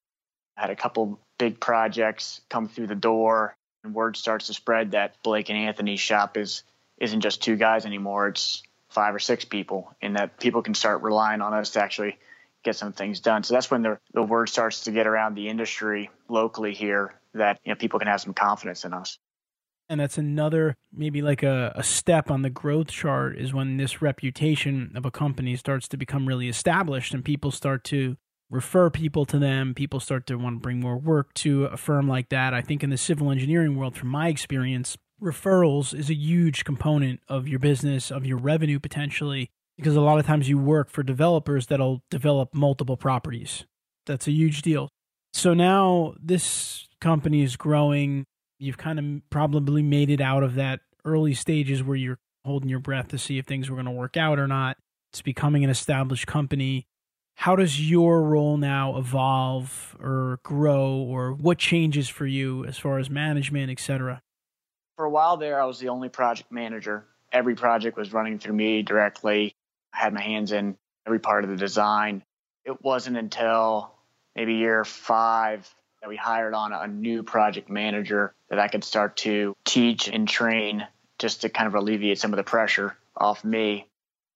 Had 0.57 0.71
a 0.71 0.76
couple 0.76 1.21
big 1.38 1.61
projects 1.61 2.40
come 2.49 2.69
through 2.69 2.87
the 2.87 2.95
door, 2.95 3.55
and 3.85 3.95
word 3.95 4.17
starts 4.17 4.47
to 4.47 4.55
spread 4.55 4.93
that 4.93 5.23
Blake 5.23 5.50
and 5.50 5.59
Anthony's 5.59 6.00
shop 6.00 6.37
is 6.37 6.64
isn't 6.99 7.21
just 7.21 7.43
two 7.43 7.57
guys 7.57 7.87
anymore; 7.87 8.29
it's 8.29 8.62
five 8.90 9.14
or 9.14 9.18
six 9.18 9.44
people, 9.44 9.94
and 10.02 10.16
that 10.16 10.38
people 10.38 10.62
can 10.62 10.75
start 10.75 11.02
relying 11.02 11.40
on 11.40 11.54
us 11.54 11.70
to 11.70 11.82
actually 11.82 12.18
get 12.62 12.76
some 12.76 12.92
things 12.92 13.20
done. 13.20 13.42
So 13.42 13.54
that's 13.54 13.70
when 13.70 13.82
the 13.82 13.99
the 14.12 14.23
word 14.23 14.49
starts 14.49 14.85
to 14.85 14.92
get 14.92 15.06
around 15.06 15.35
the 15.35 15.49
industry 15.49 16.11
locally 16.28 16.75
here 16.75 17.14
that 17.35 17.59
you 17.64 17.73
know 17.73 17.76
people 17.76 17.99
can 17.99 18.09
have 18.09 18.20
some 18.20 18.35
confidence 18.35 18.85
in 18.85 18.92
us. 18.92 19.18
And 19.88 19.99
that's 19.99 20.18
another 20.18 20.76
maybe 20.92 21.20
like 21.20 21.42
a, 21.42 21.73
a 21.75 21.82
step 21.82 22.30
on 22.30 22.42
the 22.42 22.50
growth 22.50 22.88
chart 22.88 23.37
is 23.37 23.52
when 23.52 23.76
this 23.76 24.00
reputation 24.00 24.92
of 24.94 25.04
a 25.04 25.11
company 25.11 25.56
starts 25.56 25.88
to 25.88 25.97
become 25.97 26.26
really 26.26 26.49
established 26.49 27.12
and 27.12 27.25
people 27.25 27.50
start 27.50 27.82
to 27.85 28.16
refer 28.50 28.90
people 28.90 29.25
to 29.26 29.38
them. 29.38 29.75
People 29.75 29.99
start 30.00 30.26
to 30.26 30.37
want 30.37 30.56
to 30.56 30.61
bring 30.61 30.80
more 30.80 30.97
work 30.97 31.32
to 31.35 31.64
a 31.64 31.76
firm 31.76 32.09
like 32.09 32.28
that. 32.28 32.52
I 32.52 32.61
think 32.61 32.85
in 32.85 32.90
the 32.90 32.97
civil 32.97 33.30
engineering 33.30 33.76
world, 33.76 33.97
from 33.97 34.09
my 34.09 34.28
experience, 34.28 34.97
referrals 35.20 35.98
is 35.98 36.10
a 36.10 36.14
huge 36.14 36.64
component 36.64 37.20
of 37.28 37.48
your 37.48 37.58
business, 37.58 38.10
of 38.10 38.26
your 38.26 38.38
revenue 38.38 38.78
potentially, 38.78 39.50
because 39.76 39.96
a 39.96 40.00
lot 40.00 40.18
of 40.18 40.26
times 40.26 40.48
you 40.48 40.58
work 40.58 40.90
for 40.90 41.02
developers 41.02 41.66
that'll 41.66 42.02
develop 42.10 42.54
multiple 42.54 42.96
properties. 42.96 43.64
That's 44.06 44.26
a 44.26 44.32
huge 44.32 44.62
deal. 44.62 44.88
So 45.32 45.54
now 45.54 46.14
this 46.20 46.88
company 47.00 47.42
is 47.42 47.56
growing. 47.56 48.26
You've 48.58 48.78
kind 48.78 48.98
of 48.98 49.30
probably 49.30 49.82
made 49.82 50.10
it 50.10 50.20
out 50.20 50.42
of 50.42 50.54
that 50.56 50.80
early 51.04 51.34
stages 51.34 51.82
where 51.82 51.96
you're 51.96 52.18
holding 52.44 52.68
your 52.68 52.78
breath 52.78 53.08
to 53.08 53.18
see 53.18 53.38
if 53.38 53.46
things 53.46 53.70
were 53.70 53.76
going 53.76 53.86
to 53.86 53.92
work 53.92 54.16
out 54.16 54.38
or 54.38 54.46
not. 54.46 54.76
It's 55.12 55.22
becoming 55.22 55.64
an 55.64 55.70
established 55.70 56.26
company. 56.26 56.86
How 57.36 57.56
does 57.56 57.90
your 57.90 58.22
role 58.22 58.56
now 58.58 58.98
evolve 58.98 59.96
or 59.98 60.40
grow, 60.42 60.90
or 60.92 61.33
what 61.33 61.59
changes 61.59 62.09
for 62.09 62.26
you 62.26 62.66
as 62.66 62.78
far 62.78 62.98
as 62.98 63.09
management, 63.09 63.70
etc.? 63.70 64.20
For 65.00 65.06
a 65.06 65.10
while 65.10 65.38
there, 65.38 65.58
I 65.58 65.64
was 65.64 65.78
the 65.78 65.88
only 65.88 66.10
project 66.10 66.52
manager. 66.52 67.06
Every 67.32 67.54
project 67.54 67.96
was 67.96 68.12
running 68.12 68.38
through 68.38 68.52
me 68.52 68.82
directly. 68.82 69.56
I 69.94 69.96
had 69.96 70.12
my 70.12 70.20
hands 70.20 70.52
in 70.52 70.76
every 71.06 71.20
part 71.20 71.42
of 71.42 71.48
the 71.48 71.56
design. 71.56 72.22
It 72.66 72.84
wasn't 72.84 73.16
until 73.16 73.94
maybe 74.36 74.56
year 74.56 74.84
five 74.84 75.66
that 76.02 76.10
we 76.10 76.16
hired 76.16 76.52
on 76.52 76.74
a 76.74 76.86
new 76.86 77.22
project 77.22 77.70
manager 77.70 78.34
that 78.50 78.58
I 78.58 78.68
could 78.68 78.84
start 78.84 79.16
to 79.24 79.56
teach 79.64 80.06
and 80.06 80.28
train 80.28 80.86
just 81.18 81.40
to 81.40 81.48
kind 81.48 81.66
of 81.66 81.76
alleviate 81.76 82.18
some 82.18 82.34
of 82.34 82.36
the 82.36 82.42
pressure 82.42 82.94
off 83.16 83.42
me. 83.42 83.88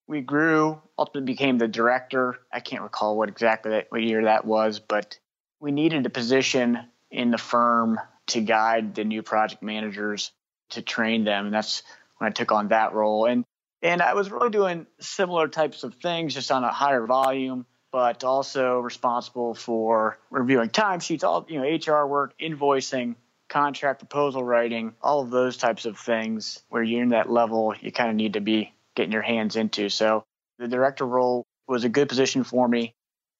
We 0.06 0.22
grew, 0.22 0.80
ultimately 0.98 1.30
became 1.30 1.58
the 1.58 1.68
director. 1.68 2.38
I 2.50 2.60
can't 2.60 2.80
recall 2.80 3.18
what 3.18 3.28
exactly 3.28 3.72
that, 3.72 3.92
what 3.92 4.02
year 4.02 4.24
that 4.24 4.46
was, 4.46 4.78
but 4.78 5.18
we 5.60 5.72
needed 5.72 6.06
a 6.06 6.08
position 6.08 6.78
in 7.10 7.30
the 7.30 7.36
firm 7.36 8.00
to 8.28 8.40
guide 8.40 8.94
the 8.94 9.04
new 9.04 9.22
project 9.22 9.62
managers 9.62 10.32
to 10.70 10.82
train 10.82 11.24
them, 11.24 11.46
and 11.46 11.54
that's 11.54 11.82
when 12.18 12.28
I 12.28 12.32
took 12.32 12.52
on 12.52 12.68
that 12.68 12.94
role. 12.94 13.26
And 13.26 13.44
and 13.82 14.00
I 14.00 14.14
was 14.14 14.30
really 14.30 14.50
doing 14.50 14.86
similar 15.00 15.48
types 15.48 15.84
of 15.84 15.94
things, 15.96 16.34
just 16.34 16.50
on 16.50 16.64
a 16.64 16.72
higher 16.72 17.06
volume 17.06 17.66
but 17.94 18.24
also 18.24 18.80
responsible 18.80 19.54
for 19.54 20.18
reviewing 20.28 20.68
timesheets, 20.68 21.22
all 21.22 21.46
you 21.48 21.60
know, 21.60 21.64
HR 21.94 22.08
work, 22.08 22.34
invoicing, 22.40 23.14
contract 23.48 24.00
proposal 24.00 24.42
writing, 24.42 24.92
all 25.00 25.20
of 25.20 25.30
those 25.30 25.56
types 25.56 25.84
of 25.84 25.96
things 25.96 26.64
where 26.70 26.82
you're 26.82 27.04
in 27.04 27.10
that 27.10 27.30
level 27.30 27.72
you 27.80 27.92
kind 27.92 28.10
of 28.10 28.16
need 28.16 28.32
to 28.32 28.40
be 28.40 28.74
getting 28.96 29.12
your 29.12 29.22
hands 29.22 29.54
into. 29.54 29.88
So 29.88 30.24
the 30.58 30.66
director 30.66 31.06
role 31.06 31.44
was 31.68 31.84
a 31.84 31.88
good 31.88 32.08
position 32.08 32.42
for 32.42 32.66
me. 32.66 32.94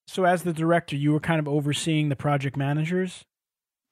So 0.07 0.23
as 0.23 0.43
the 0.43 0.53
director, 0.53 0.95
you 0.95 1.11
were 1.11 1.19
kind 1.19 1.41
of 1.41 1.49
overseeing 1.49 2.07
the 2.07 2.15
project 2.15 2.55
managers? 2.55 3.25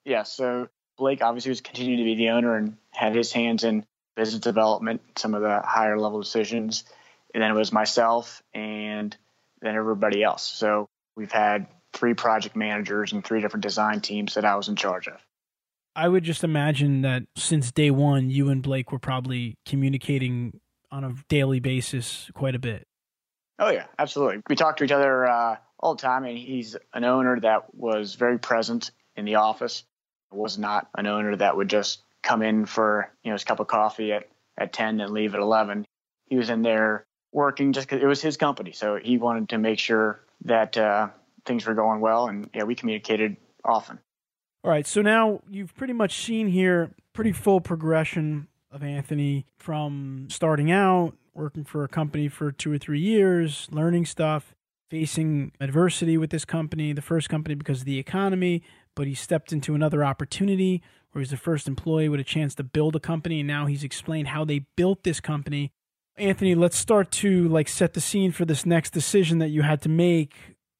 Yeah, 0.05 0.23
so 0.23 0.69
Blake 0.97 1.21
obviously 1.21 1.49
was 1.49 1.61
continuing 1.61 1.99
to 1.99 2.03
be 2.03 2.15
the 2.15 2.29
owner 2.29 2.55
and 2.55 2.77
had 2.91 3.15
his 3.15 3.31
hands 3.31 3.63
in 3.63 3.85
business 4.15 4.41
development, 4.41 5.01
some 5.17 5.33
of 5.33 5.41
the 5.41 5.61
higher 5.61 5.97
level 5.97 6.21
decisions. 6.21 6.83
And 7.33 7.41
then 7.41 7.51
it 7.51 7.55
was 7.55 7.71
myself 7.71 8.43
and 8.53 9.15
then 9.61 9.75
everybody 9.75 10.23
else. 10.23 10.43
So 10.43 10.87
we've 11.15 11.31
had 11.31 11.67
three 11.93 12.13
project 12.13 12.55
managers 12.55 13.13
and 13.13 13.23
three 13.23 13.41
different 13.41 13.63
design 13.63 14.01
teams 14.01 14.35
that 14.35 14.45
I 14.45 14.55
was 14.55 14.67
in 14.67 14.75
charge 14.75 15.07
of. 15.07 15.19
I 15.95 16.07
would 16.07 16.23
just 16.23 16.43
imagine 16.43 17.01
that 17.01 17.23
since 17.35 17.71
day 17.71 17.91
one, 17.91 18.29
you 18.29 18.49
and 18.49 18.63
Blake 18.63 18.91
were 18.91 18.99
probably 18.99 19.55
communicating 19.65 20.59
on 20.91 21.03
a 21.03 21.13
daily 21.29 21.59
basis 21.59 22.29
quite 22.33 22.55
a 22.55 22.59
bit. 22.59 22.87
Oh, 23.59 23.69
yeah, 23.69 23.85
absolutely. 23.99 24.41
We 24.49 24.55
talked 24.55 24.79
to 24.79 24.83
each 24.83 24.91
other 24.91 25.27
uh, 25.27 25.57
all 25.79 25.95
the 25.95 26.01
time, 26.01 26.25
and 26.25 26.37
he's 26.37 26.75
an 26.93 27.03
owner 27.03 27.39
that 27.39 27.73
was 27.75 28.15
very 28.15 28.39
present 28.39 28.89
in 29.15 29.25
the 29.25 29.35
office. 29.35 29.83
Was 30.33 30.57
not 30.57 30.89
an 30.97 31.07
owner 31.07 31.35
that 31.35 31.55
would 31.55 31.69
just 31.69 32.01
come 32.21 32.41
in 32.41 32.65
for 32.65 33.11
you 33.23 33.29
know 33.29 33.35
his 33.35 33.43
cup 33.43 33.59
of 33.59 33.67
coffee 33.67 34.13
at, 34.13 34.29
at 34.57 34.73
10 34.73 34.99
and 34.99 35.11
leave 35.11 35.35
at 35.35 35.41
11. 35.41 35.85
He 36.27 36.37
was 36.37 36.49
in 36.49 36.61
there 36.61 37.05
working 37.31 37.73
just 37.73 37.87
because 37.87 38.01
it 38.01 38.07
was 38.07 38.21
his 38.21 38.37
company. 38.37 38.71
So 38.71 38.97
he 39.01 39.17
wanted 39.17 39.49
to 39.49 39.57
make 39.57 39.79
sure 39.79 40.21
that 40.45 40.77
uh, 40.77 41.09
things 41.45 41.65
were 41.65 41.73
going 41.73 41.99
well, 41.99 42.27
and 42.27 42.49
yeah, 42.53 42.63
we 42.63 42.75
communicated 42.75 43.37
often. 43.63 43.99
All 44.63 44.71
right, 44.71 44.87
so 44.87 45.01
now 45.01 45.41
you've 45.49 45.75
pretty 45.75 45.93
much 45.93 46.23
seen 46.23 46.47
here 46.47 46.91
pretty 47.11 47.33
full 47.33 47.59
progression 47.59 48.47
of 48.71 48.81
Anthony 48.81 49.45
from 49.57 50.27
starting 50.29 50.71
out, 50.71 51.15
working 51.33 51.63
for 51.63 51.83
a 51.83 51.87
company 51.87 52.27
for 52.27 52.51
two 52.51 52.71
or 52.71 52.77
three 52.77 52.99
years, 52.99 53.67
learning 53.71 54.05
stuff, 54.05 54.55
facing 54.89 55.51
adversity 55.59 56.17
with 56.17 56.29
this 56.29 56.45
company, 56.45 56.93
the 56.93 57.01
first 57.01 57.29
company 57.29 57.55
because 57.55 57.79
of 57.79 57.85
the 57.85 57.99
economy, 57.99 58.63
but 58.95 59.07
he 59.07 59.15
stepped 59.15 59.51
into 59.51 59.75
another 59.75 60.03
opportunity 60.03 60.81
where 61.11 61.21
he's 61.21 61.31
the 61.31 61.37
first 61.37 61.67
employee 61.67 62.09
with 62.09 62.19
a 62.19 62.23
chance 62.23 62.55
to 62.55 62.63
build 62.63 62.95
a 62.95 62.99
company, 62.99 63.39
and 63.39 63.47
now 63.47 63.65
he's 63.65 63.83
explained 63.83 64.29
how 64.29 64.43
they 64.43 64.65
built 64.75 65.03
this 65.03 65.19
company 65.19 65.71
Anthony, 66.15 66.53
let's 66.53 66.77
start 66.77 67.11
to 67.11 67.47
like 67.49 67.67
set 67.67 67.93
the 67.93 68.01
scene 68.01 68.31
for 68.31 68.45
this 68.45 68.65
next 68.65 68.91
decision 68.91 69.39
that 69.39 69.49
you 69.49 69.63
had 69.63 69.81
to 69.81 69.89
make 69.89 70.35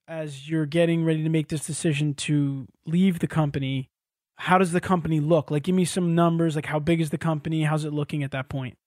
as 0.08 0.47
you're 0.47 0.67
getting 0.67 1.04
ready 1.06 1.23
to 1.23 1.30
make 1.30 1.47
this 1.47 1.65
decision 1.65 2.13
to 2.13 2.67
leave 2.86 3.19
the 3.19 3.28
company. 3.28 3.89
How 4.36 4.58
does 4.58 4.71
the 4.71 4.82
company 4.82 5.19
look? 5.19 5.49
Like 5.49 5.63
give 5.63 5.73
me 5.73 5.86
some 5.86 6.13
numbers, 6.13 6.56
like 6.56 6.67
how 6.67 6.80
big 6.80 7.02
is 7.02 7.10
the 7.10 7.17
company? 7.17 7.63
How's 7.63 7.86
it 7.86 7.93
looking 7.93 8.23
at 8.23 8.32
that 8.32 8.47
point? 8.47 8.78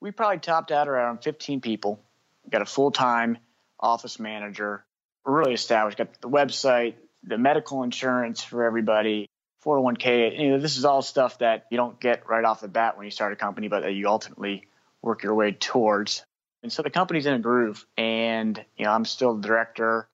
We 0.00 0.10
probably 0.10 0.38
topped 0.38 0.72
out 0.72 0.88
around 0.88 1.22
15 1.22 1.60
people. 1.60 2.00
We 2.44 2.50
got 2.50 2.62
a 2.62 2.66
full-time 2.66 3.38
office 3.78 4.18
manager. 4.18 4.84
We're 5.24 5.38
really 5.38 5.54
established. 5.54 5.98
Got 5.98 6.20
the 6.20 6.28
website, 6.28 6.94
the 7.28 7.38
medical 7.38 7.82
insurance 7.82 8.42
for 8.42 8.64
everybody, 8.64 9.28
401k. 9.64 10.40
You 10.40 10.50
know, 10.50 10.58
this 10.58 10.76
is 10.76 10.84
all 10.84 11.02
stuff 11.02 11.38
that 11.38 11.66
you 11.70 11.76
don't 11.76 12.00
get 12.00 12.28
right 12.28 12.44
off 12.44 12.60
the 12.60 12.68
bat 12.68 12.96
when 12.96 13.04
you 13.04 13.10
start 13.10 13.32
a 13.32 13.36
company, 13.36 13.68
but 13.68 13.82
that 13.82 13.92
you 13.92 14.08
ultimately 14.08 14.68
work 15.02 15.22
your 15.22 15.34
way 15.34 15.52
towards. 15.52 16.24
And 16.62 16.72
so 16.72 16.82
the 16.82 16.90
company's 16.90 17.26
in 17.26 17.34
a 17.34 17.38
groove, 17.38 17.86
and 17.96 18.62
you 18.76 18.84
know 18.84 18.90
I'm 18.90 19.04
still 19.04 19.36
the 19.36 19.46
director. 19.46 20.08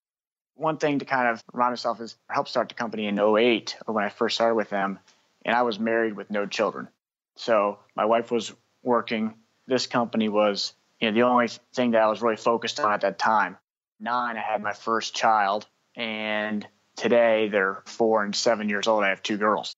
One 0.57 0.77
thing 0.77 0.99
to 0.99 1.05
kind 1.05 1.29
of 1.29 1.43
remind 1.53 1.73
myself 1.73 2.01
is 2.01 2.17
I 2.29 2.35
helped 2.35 2.51
start 2.51 2.69
the 2.69 2.75
company 2.75 3.07
in 3.07 3.19
08 3.19 3.77
or 3.87 3.95
when 3.95 4.05
I 4.05 4.09
first 4.09 4.37
started 4.37 4.55
with 4.55 4.71
them, 4.71 4.99
and 5.45 5.57
I 5.57 5.63
was 5.63 5.79
married 5.79 6.17
with 6.17 6.31
no 6.31 6.47
children. 6.47 6.89
So 7.37 7.79
my 7.97 8.05
wife 8.05 8.31
was 8.31 8.53
working. 8.83 9.35
This 9.67 9.87
company 9.87 10.29
was 10.29 10.75
you 11.01 11.11
know, 11.11 11.15
the 11.15 11.23
only 11.23 11.49
thing 11.75 11.93
that 11.93 12.03
I 12.03 12.09
was 12.09 12.23
really 12.23 12.37
focused 12.37 12.79
on 12.79 12.93
at 12.93 13.01
that 13.01 13.19
time. 13.19 13.57
Nine, 14.01 14.37
I 14.37 14.41
had 14.41 14.63
my 14.63 14.73
first 14.73 15.15
child, 15.15 15.67
and 15.97 16.67
today 16.97 17.49
they're 17.49 17.83
four 17.87 18.25
and 18.25 18.35
seven 18.35 18.69
years 18.69 18.87
old. 18.87 19.05
I 19.05 19.11
have 19.11 19.23
two 19.23 19.37
girls. 19.37 19.75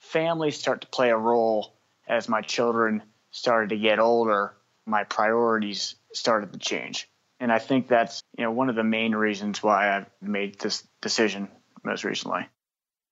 Families 0.00 0.58
start 0.58 0.82
to 0.82 0.86
play 0.86 1.10
a 1.10 1.16
role 1.16 1.74
as 2.08 2.28
my 2.28 2.40
children 2.40 3.02
started 3.30 3.70
to 3.70 3.76
get 3.76 3.98
older. 3.98 4.54
My 4.86 5.04
priorities 5.04 5.96
started 6.12 6.52
to 6.52 6.58
change, 6.58 7.08
and 7.40 7.50
I 7.50 7.58
think 7.58 7.88
that's 7.88 8.22
you 8.38 8.44
know 8.44 8.52
one 8.52 8.68
of 8.68 8.76
the 8.76 8.84
main 8.84 9.14
reasons 9.14 9.62
why 9.62 9.96
I've 9.96 10.06
made 10.20 10.60
this 10.60 10.86
decision 11.02 11.48
most 11.84 12.04
recently. 12.04 12.46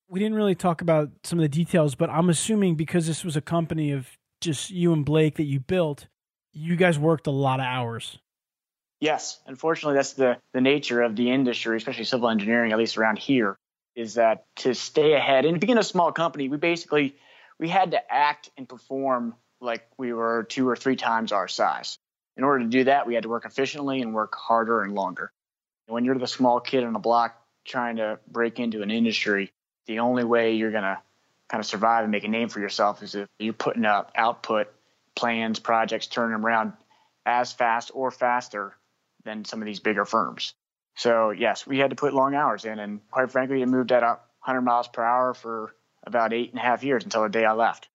We 0.09 0.21
didn't 0.21 0.37
really 0.37 0.55
talk 0.55 0.83
about 0.83 1.11
some 1.25 1.39
of 1.39 1.43
the 1.43 1.49
details, 1.49 1.95
but 1.95 2.11
I'm 2.11 2.29
assuming 2.29 2.77
because 2.77 3.07
this 3.07 3.25
was 3.25 3.37
a 3.37 3.41
company 3.41 3.91
of 3.91 4.07
just 4.41 4.71
you 4.71 4.93
and 4.93 5.05
Blake 5.05 5.37
that 5.37 5.45
you 5.45 5.61
built, 5.61 6.07
you 6.53 6.77
guys 6.77 6.99
worked 6.99 7.27
a 7.27 7.33
lot 7.33 7.59
of 7.59 7.67
hours. 7.67 8.19
Yes, 9.05 9.39
unfortunately, 9.47 9.97
that's 9.97 10.15
the, 10.15 10.39
the 10.55 10.63
nature 10.63 11.03
of 11.03 11.15
the 11.15 11.31
industry, 11.31 11.77
especially 11.77 12.05
civil 12.05 12.31
engineering, 12.31 12.73
at 12.73 12.79
least 12.79 12.97
around 12.97 13.19
here, 13.19 13.59
is 13.95 14.15
that 14.15 14.47
to 14.57 14.75
stay 14.75 15.13
ahead 15.13 15.45
and 15.45 15.61
being 15.61 15.77
a 15.77 15.83
small 15.83 16.11
company, 16.11 16.49
we 16.49 16.57
basically 16.57 17.15
we 17.59 17.69
had 17.69 17.91
to 17.91 18.01
act 18.11 18.49
and 18.57 18.67
perform 18.67 19.35
like 19.61 19.87
we 19.99 20.15
were 20.15 20.45
two 20.45 20.67
or 20.67 20.75
three 20.75 20.97
times 20.97 21.33
our 21.33 21.49
size. 21.49 21.99
In 22.39 22.45
order 22.45 22.65
to 22.65 22.71
do 22.71 22.85
that, 22.85 23.07
we 23.07 23.13
had 23.13 23.25
to 23.25 23.29
work 23.29 23.45
efficiently 23.45 24.01
and 24.01 24.15
work 24.15 24.35
harder 24.35 24.81
and 24.81 24.95
longer. 24.95 25.31
When 25.87 26.07
you're 26.07 26.17
the 26.17 26.27
small 26.27 26.59
kid 26.59 26.83
on 26.83 26.95
the 26.95 26.99
block 26.99 27.37
trying 27.67 27.97
to 27.97 28.19
break 28.27 28.59
into 28.59 28.81
an 28.81 28.91
industry, 28.91 29.53
the 29.85 29.99
only 29.99 30.25
way 30.25 30.55
you're 30.55 30.71
going 30.71 30.83
to 30.83 30.99
kind 31.51 31.61
of 31.61 31.67
survive 31.67 32.05
and 32.05 32.11
make 32.11 32.25
a 32.25 32.29
name 32.29 32.49
for 32.49 32.59
yourself 32.59 33.03
is 33.03 33.15
if 33.15 33.29
you're 33.39 33.53
putting 33.53 33.85
up 33.85 34.13
output 34.17 34.73
plans, 35.15 35.59
projects, 35.59 36.07
turning 36.07 36.33
them 36.33 36.47
around 36.47 36.73
as 37.27 37.53
fast 37.53 37.91
or 37.93 38.11
faster 38.11 38.75
than 39.25 39.45
some 39.45 39.61
of 39.61 39.67
these 39.67 39.81
bigger 39.81 40.05
firms. 40.05 40.55
So 40.97 41.31
yes, 41.31 41.67
we 41.67 41.79
had 41.79 41.91
to 41.91 41.97
put 41.97 42.15
long 42.15 42.35
hours 42.35 42.65
in, 42.65 42.79
and 42.79 43.01
quite 43.11 43.31
frankly, 43.31 43.63
it 43.63 43.67
moved 43.67 43.93
at 43.93 44.03
100 44.03 44.61
miles 44.61 44.89
per 44.89 45.03
hour 45.03 45.35
for 45.35 45.75
about 46.07 46.33
eight 46.33 46.51
and 46.51 46.59
a 46.59 46.63
half 46.63 46.85
years 46.85 47.05
until 47.05 47.23
the 47.23 47.29
day 47.29 47.45
I 47.45 47.53
left. 47.53 47.89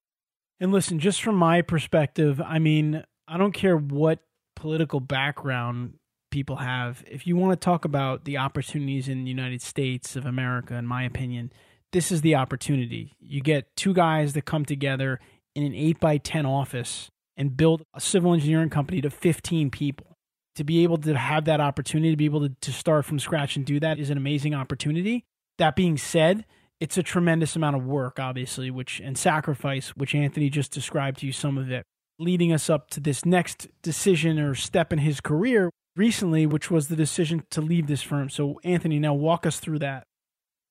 And 0.60 0.72
listen, 0.72 1.00
just 1.00 1.22
from 1.22 1.36
my 1.36 1.62
perspective, 1.62 2.42
I 2.42 2.60
mean, 2.60 3.04
I 3.28 3.38
don't 3.38 3.54
care 3.54 3.78
what 3.78 4.20
political 4.56 5.00
background 5.00 5.94
people 6.32 6.58
have. 6.58 7.04
If 7.08 7.26
you 7.26 7.36
want 7.38 7.60
to 7.60 7.64
talk 7.64 7.86
about 7.86 8.26
the 8.26 8.38
opportunities 8.38 9.08
in 9.08 9.24
the 9.24 9.30
United 9.30 9.62
States 9.62 10.16
of 10.16 10.26
America, 10.26 10.76
in 10.76 10.86
my 10.86 11.04
opinion, 11.04 11.52
this 11.92 12.12
is 12.12 12.22
the 12.22 12.36
opportunity. 12.36 13.16
You 13.20 13.42
get 13.42 13.76
two 13.76 13.94
guys 13.94 14.34
that 14.34 14.46
come 14.46 14.66
together 14.66 15.20
in 15.56 15.64
an 15.64 15.74
8 15.74 16.00
by 16.00 16.18
10 16.18 16.46
office 16.46 17.10
and 17.38 17.56
build 17.56 17.84
a 17.94 18.02
civil 18.02 18.34
engineering 18.34 18.70
company 18.70 19.02
to 19.02 19.10
15 19.10 19.72
people. 19.72 20.18
To 20.60 20.66
be 20.66 20.84
able 20.84 20.98
to 20.98 21.18
have 21.18 21.46
that 21.46 21.62
opportunity, 21.62 22.12
to 22.12 22.18
be 22.18 22.26
able 22.26 22.42
to, 22.42 22.54
to 22.60 22.74
start 22.74 23.06
from 23.06 23.18
scratch 23.18 23.56
and 23.56 23.66
do 23.66 23.80
that 23.80 23.98
is 23.98 24.10
an 24.10 24.18
amazing 24.18 24.54
opportunity. 24.54 25.24
That 25.58 25.74
being 25.74 25.98
said, 25.98 26.44
it's 26.82 26.98
a 26.98 27.04
tremendous 27.04 27.56
amount 27.56 27.78
of 27.78 27.86
work, 27.86 28.20
obviously, 28.20 28.70
which 28.70 29.00
and 29.00 29.18
sacrifice, 29.18 29.96
which 29.96 30.14
Anthony 30.14 30.50
just 30.50 30.74
described 30.74 31.20
to 31.20 31.26
you 31.26 31.32
some 31.32 31.58
of 31.58 31.72
it, 31.72 31.86
leading 32.20 32.52
us 32.52 32.70
up 32.70 32.90
to 32.90 33.00
this 33.00 33.24
next 33.24 33.70
decision 33.82 34.38
or 34.38 34.54
step 34.54 34.92
in 34.92 35.00
his 35.00 35.22
career 35.22 35.70
recently, 35.96 36.46
which 36.46 36.70
was 36.70 36.90
the 36.90 36.98
decision 36.98 37.44
to 37.52 37.62
leave 37.62 37.88
this 37.88 38.02
firm. 38.02 38.30
So, 38.30 38.60
Anthony, 38.66 39.00
now 39.00 39.14
walk 39.14 39.46
us 39.46 39.62
through 39.62 39.80
that 39.80 40.04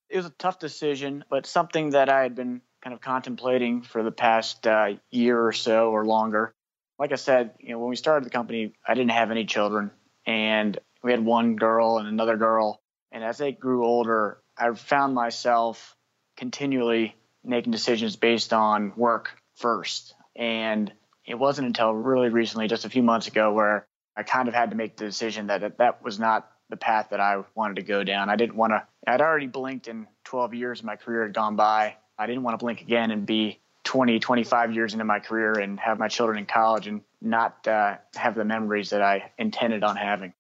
it 0.09 0.17
was 0.17 0.27
a 0.27 0.31
tough 0.31 0.59
decision, 0.59 1.25
but 1.29 1.47
something 1.47 1.91
that 1.91 2.09
I 2.09 2.23
had 2.23 2.35
been 2.35 2.63
kind 2.83 2.95
of 2.95 3.01
contemplating 3.01 3.83
for 3.83 4.03
the 4.03 4.13
past 4.13 4.67
uh, 4.67 4.95
year 5.11 5.41
or 5.41 5.53
so 5.53 5.91
or 5.91 6.07
longer. 6.07 6.55
Like 6.99 7.13
I 7.13 7.17
said, 7.17 7.53
you 7.61 7.71
know, 7.71 7.79
when 7.79 7.91
we 7.91 7.97
started 7.97 8.25
the 8.25 8.31
company, 8.31 8.73
I 8.87 8.95
didn't 8.95 9.13
have 9.13 9.31
any 9.31 9.45
children, 9.45 9.91
and 10.27 10.77
we 11.03 11.13
had 11.13 11.25
one 11.25 11.57
girl 11.57 11.99
and 11.99 12.09
another 12.09 12.37
girl. 12.37 12.81
And 13.13 13.23
as 13.23 13.39
they 13.39 13.53
grew 13.53 13.85
older, 13.85 14.39
I 14.57 14.73
found 14.75 15.15
myself 15.15 15.97
continually 16.37 17.15
making 17.45 17.73
decisions 17.73 18.17
based 18.17 18.53
on 18.53 18.93
work 18.97 19.31
first. 19.57 20.15
And 20.37 20.93
it 21.25 21.37
wasn't 21.37 21.69
until 21.69 21.93
really 21.93 22.31
recently, 22.31 22.69
just 22.69 22.85
a 22.85 22.91
few 22.91 23.03
months 23.03 23.29
ago, 23.29 23.53
where 23.53 23.87
I 24.17 24.25
kind 24.25 24.49
of 24.49 24.55
had 24.55 24.71
to 24.71 24.77
make 24.77 24.97
the 24.97 25.05
decision 25.05 25.47
that 25.47 25.79
that 25.79 26.03
was 26.03 26.19
not 26.19 26.51
the 26.69 26.77
path 26.77 27.09
that 27.11 27.21
I 27.21 27.45
wanted 27.55 27.77
to 27.77 27.83
go 27.83 28.03
down. 28.03 28.29
I 28.29 28.37
didn't 28.37 28.57
want 28.57 28.73
to, 28.73 28.87
I'd 29.07 29.21
already 29.21 29.47
blinked 29.47 29.89
in 29.89 30.07
12 30.25 30.55
years 30.55 30.81
of 30.81 30.87
my 30.87 30.97
career 30.97 31.23
had 31.23 31.33
gone 31.33 31.57
by. 31.57 31.97
I 32.19 32.27
didn't 32.27 32.43
want 32.43 32.59
to 32.59 32.65
blink 32.65 32.81
again 32.81 33.11
and 33.11 33.25
be 33.25 33.61
20, 33.89 34.19
25 34.19 34.75
years 34.75 34.93
into 34.93 35.07
my 35.07 35.19
career 35.19 35.55
and 35.55 35.81
have 35.81 35.99
my 35.99 36.09
children 36.09 36.37
in 36.37 36.45
college 36.45 36.87
and 36.87 37.01
not 37.23 37.67
uh, 37.67 37.97
have 38.15 38.35
the 38.35 38.45
memories 38.45 38.91
that 38.91 39.01
I 39.01 39.33
intended 39.39 39.83
on 39.83 39.97
having. 39.97 40.35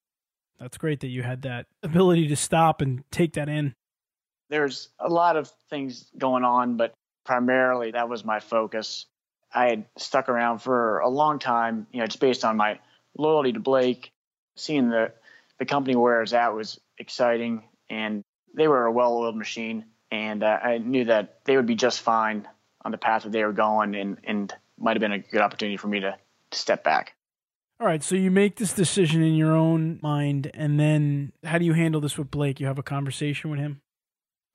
That's 0.60 0.76
great 0.76 1.00
that 1.00 1.08
you 1.08 1.22
had 1.22 1.42
that 1.42 1.64
ability 1.82 2.28
to 2.28 2.36
stop 2.36 2.82
and 2.82 3.04
take 3.10 3.32
that 3.34 3.48
in. 3.48 3.74
There's 4.50 4.90
a 4.98 5.08
lot 5.08 5.36
of 5.36 5.50
things 5.70 6.10
going 6.18 6.44
on, 6.44 6.76
but 6.76 6.92
primarily 7.24 7.92
that 7.92 8.10
was 8.10 8.22
my 8.22 8.38
focus. 8.38 9.06
I 9.50 9.70
had 9.70 9.86
stuck 9.96 10.28
around 10.28 10.58
for 10.58 10.98
a 10.98 11.08
long 11.08 11.38
time, 11.38 11.86
you 11.90 12.00
know, 12.00 12.06
just 12.06 12.20
based 12.20 12.44
on 12.44 12.58
my 12.58 12.78
loyalty 13.16 13.54
to 13.54 13.60
Blake, 13.60 14.12
seeing 14.56 14.90
the 14.90 15.12
the 15.58 15.64
company 15.64 15.96
where 15.96 16.18
I 16.18 16.20
was 16.20 16.34
at 16.34 16.54
was 16.54 16.78
exciting, 16.98 17.64
and 17.88 18.22
they 18.54 18.68
were 18.68 18.84
a 18.84 18.92
well-oiled 18.92 19.36
machine, 19.36 19.86
and 20.10 20.42
uh, 20.42 20.58
I 20.62 20.76
knew 20.76 21.06
that 21.06 21.40
they 21.46 21.56
would 21.56 21.66
be 21.66 21.76
just 21.76 22.00
fine 22.00 22.46
on 22.88 22.92
the 22.92 22.98
path 22.98 23.24
that 23.24 23.32
they 23.32 23.44
were 23.44 23.52
going, 23.52 23.94
and 23.94 24.16
and 24.24 24.54
might 24.78 24.96
have 24.96 25.00
been 25.00 25.12
a 25.12 25.18
good 25.18 25.40
opportunity 25.40 25.76
for 25.76 25.88
me 25.88 26.00
to, 26.00 26.16
to 26.50 26.58
step 26.58 26.82
back. 26.82 27.14
All 27.80 27.86
right, 27.86 28.02
so 28.02 28.16
you 28.16 28.30
make 28.30 28.56
this 28.56 28.72
decision 28.72 29.22
in 29.22 29.34
your 29.34 29.54
own 29.54 30.00
mind, 30.02 30.50
and 30.54 30.80
then 30.80 31.32
how 31.44 31.58
do 31.58 31.64
you 31.64 31.74
handle 31.74 32.00
this 32.00 32.16
with 32.16 32.30
Blake? 32.30 32.60
You 32.60 32.66
have 32.66 32.78
a 32.78 32.82
conversation 32.82 33.50
with 33.50 33.60
him. 33.60 33.82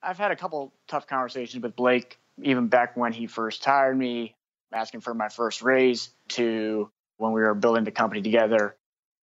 I've 0.01 0.17
had 0.17 0.31
a 0.31 0.35
couple 0.35 0.73
tough 0.87 1.07
conversations 1.07 1.63
with 1.63 1.75
Blake, 1.75 2.17
even 2.41 2.67
back 2.67 2.97
when 2.97 3.13
he 3.13 3.27
first 3.27 3.63
hired 3.63 3.97
me, 3.97 4.35
asking 4.73 5.01
for 5.01 5.13
my 5.13 5.29
first 5.29 5.61
raise, 5.61 6.09
to 6.29 6.89
when 7.17 7.31
we 7.31 7.41
were 7.41 7.53
building 7.53 7.83
the 7.85 7.91
company 7.91 8.21
together. 8.21 8.75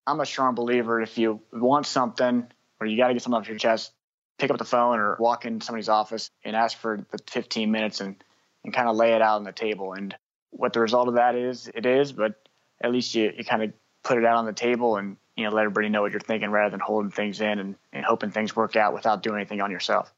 I'm 0.06 0.20
a 0.20 0.26
strong 0.26 0.54
believer 0.54 1.02
if 1.02 1.18
you 1.18 1.42
want 1.52 1.86
something 1.86 2.46
or 2.80 2.86
you 2.86 2.96
got 2.96 3.08
to 3.08 3.14
get 3.14 3.22
something 3.22 3.38
off 3.38 3.48
your 3.48 3.58
chest, 3.58 3.92
pick 4.38 4.50
up 4.50 4.56
the 4.56 4.64
phone 4.64 4.98
or 4.98 5.16
walk 5.20 5.44
in 5.44 5.60
somebody's 5.60 5.90
office 5.90 6.30
and 6.42 6.56
ask 6.56 6.78
for 6.78 7.04
the 7.10 7.18
15 7.30 7.70
minutes 7.70 8.00
and, 8.00 8.16
and 8.64 8.74
kind 8.74 8.88
of 8.88 8.96
lay 8.96 9.12
it 9.12 9.22
out 9.22 9.36
on 9.36 9.44
the 9.44 9.52
table. 9.52 9.92
And 9.92 10.14
what 10.50 10.72
the 10.72 10.80
result 10.80 11.08
of 11.08 11.14
that 11.14 11.34
is, 11.34 11.70
it 11.74 11.86
is, 11.86 12.12
but 12.12 12.34
at 12.82 12.92
least 12.92 13.14
you, 13.14 13.32
you 13.36 13.44
kind 13.44 13.62
of 13.62 13.72
put 14.02 14.18
it 14.18 14.24
out 14.24 14.36
on 14.36 14.46
the 14.46 14.52
table 14.52 14.96
and, 14.96 15.16
you 15.36 15.44
know, 15.44 15.50
let 15.50 15.62
everybody 15.62 15.88
know 15.88 16.02
what 16.02 16.12
you're 16.12 16.20
thinking 16.20 16.50
rather 16.50 16.70
than 16.70 16.80
holding 16.80 17.10
things 17.10 17.40
in 17.40 17.58
and, 17.58 17.76
and 17.92 18.04
hoping 18.04 18.30
things 18.30 18.54
work 18.54 18.76
out 18.76 18.94
without 18.94 19.22
doing 19.22 19.36
anything 19.36 19.60
on 19.60 19.70
yourself. 19.70 20.12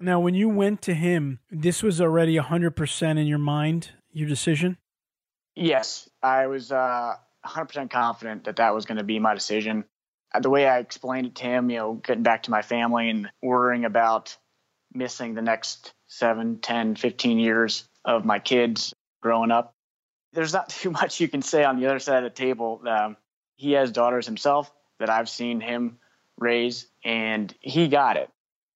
Now, 0.00 0.20
when 0.20 0.34
you 0.34 0.48
went 0.48 0.82
to 0.82 0.94
him, 0.94 1.40
this 1.50 1.82
was 1.82 2.00
already 2.00 2.36
100% 2.36 3.18
in 3.18 3.26
your 3.26 3.38
mind, 3.38 3.90
your 4.12 4.28
decision? 4.28 4.78
Yes. 5.56 6.08
I 6.22 6.46
was, 6.46 6.70
uh, 6.70 7.14
100% 7.44 7.90
confident 7.90 8.44
that 8.44 8.56
that 8.56 8.74
was 8.74 8.86
going 8.86 8.98
to 8.98 9.04
be 9.04 9.18
my 9.18 9.34
decision. 9.34 9.84
Uh, 10.34 10.40
the 10.40 10.50
way 10.50 10.66
I 10.66 10.78
explained 10.78 11.28
it 11.28 11.34
to 11.36 11.44
him, 11.44 11.70
you 11.70 11.78
know, 11.78 11.94
getting 11.94 12.22
back 12.22 12.44
to 12.44 12.50
my 12.50 12.62
family 12.62 13.10
and 13.10 13.30
worrying 13.42 13.84
about 13.84 14.36
missing 14.92 15.34
the 15.34 15.42
next 15.42 15.92
7, 16.08 16.58
10, 16.58 16.96
15 16.96 17.38
years 17.38 17.88
of 18.04 18.24
my 18.24 18.38
kids 18.38 18.94
growing 19.22 19.50
up. 19.50 19.74
There's 20.32 20.52
not 20.52 20.68
too 20.80 20.90
much 20.90 21.20
you 21.20 21.28
can 21.28 21.42
say 21.42 21.64
on 21.64 21.80
the 21.80 21.86
other 21.86 21.98
side 21.98 22.24
of 22.24 22.24
the 22.24 22.36
table. 22.36 22.82
Um, 22.86 23.16
he 23.56 23.72
has 23.72 23.92
daughters 23.92 24.26
himself 24.26 24.70
that 24.98 25.10
I've 25.10 25.28
seen 25.28 25.60
him 25.60 25.98
raise, 26.38 26.86
and 27.04 27.52
he 27.60 27.88
got 27.88 28.16
it. 28.16 28.30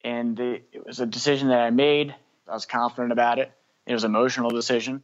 And 0.05 0.39
it, 0.39 0.69
it 0.73 0.87
was 0.87 1.01
a 1.01 1.07
decision 1.07 1.49
that 1.49 1.61
I 1.61 1.71
made. 1.71 2.15
I 2.49 2.53
was 2.55 2.67
confident 2.67 3.13
about 3.13 3.39
it. 3.39 3.53
It 3.87 3.93
was 3.93 4.05
an 4.05 4.11
emotional 4.11 4.51
decision. 4.51 5.03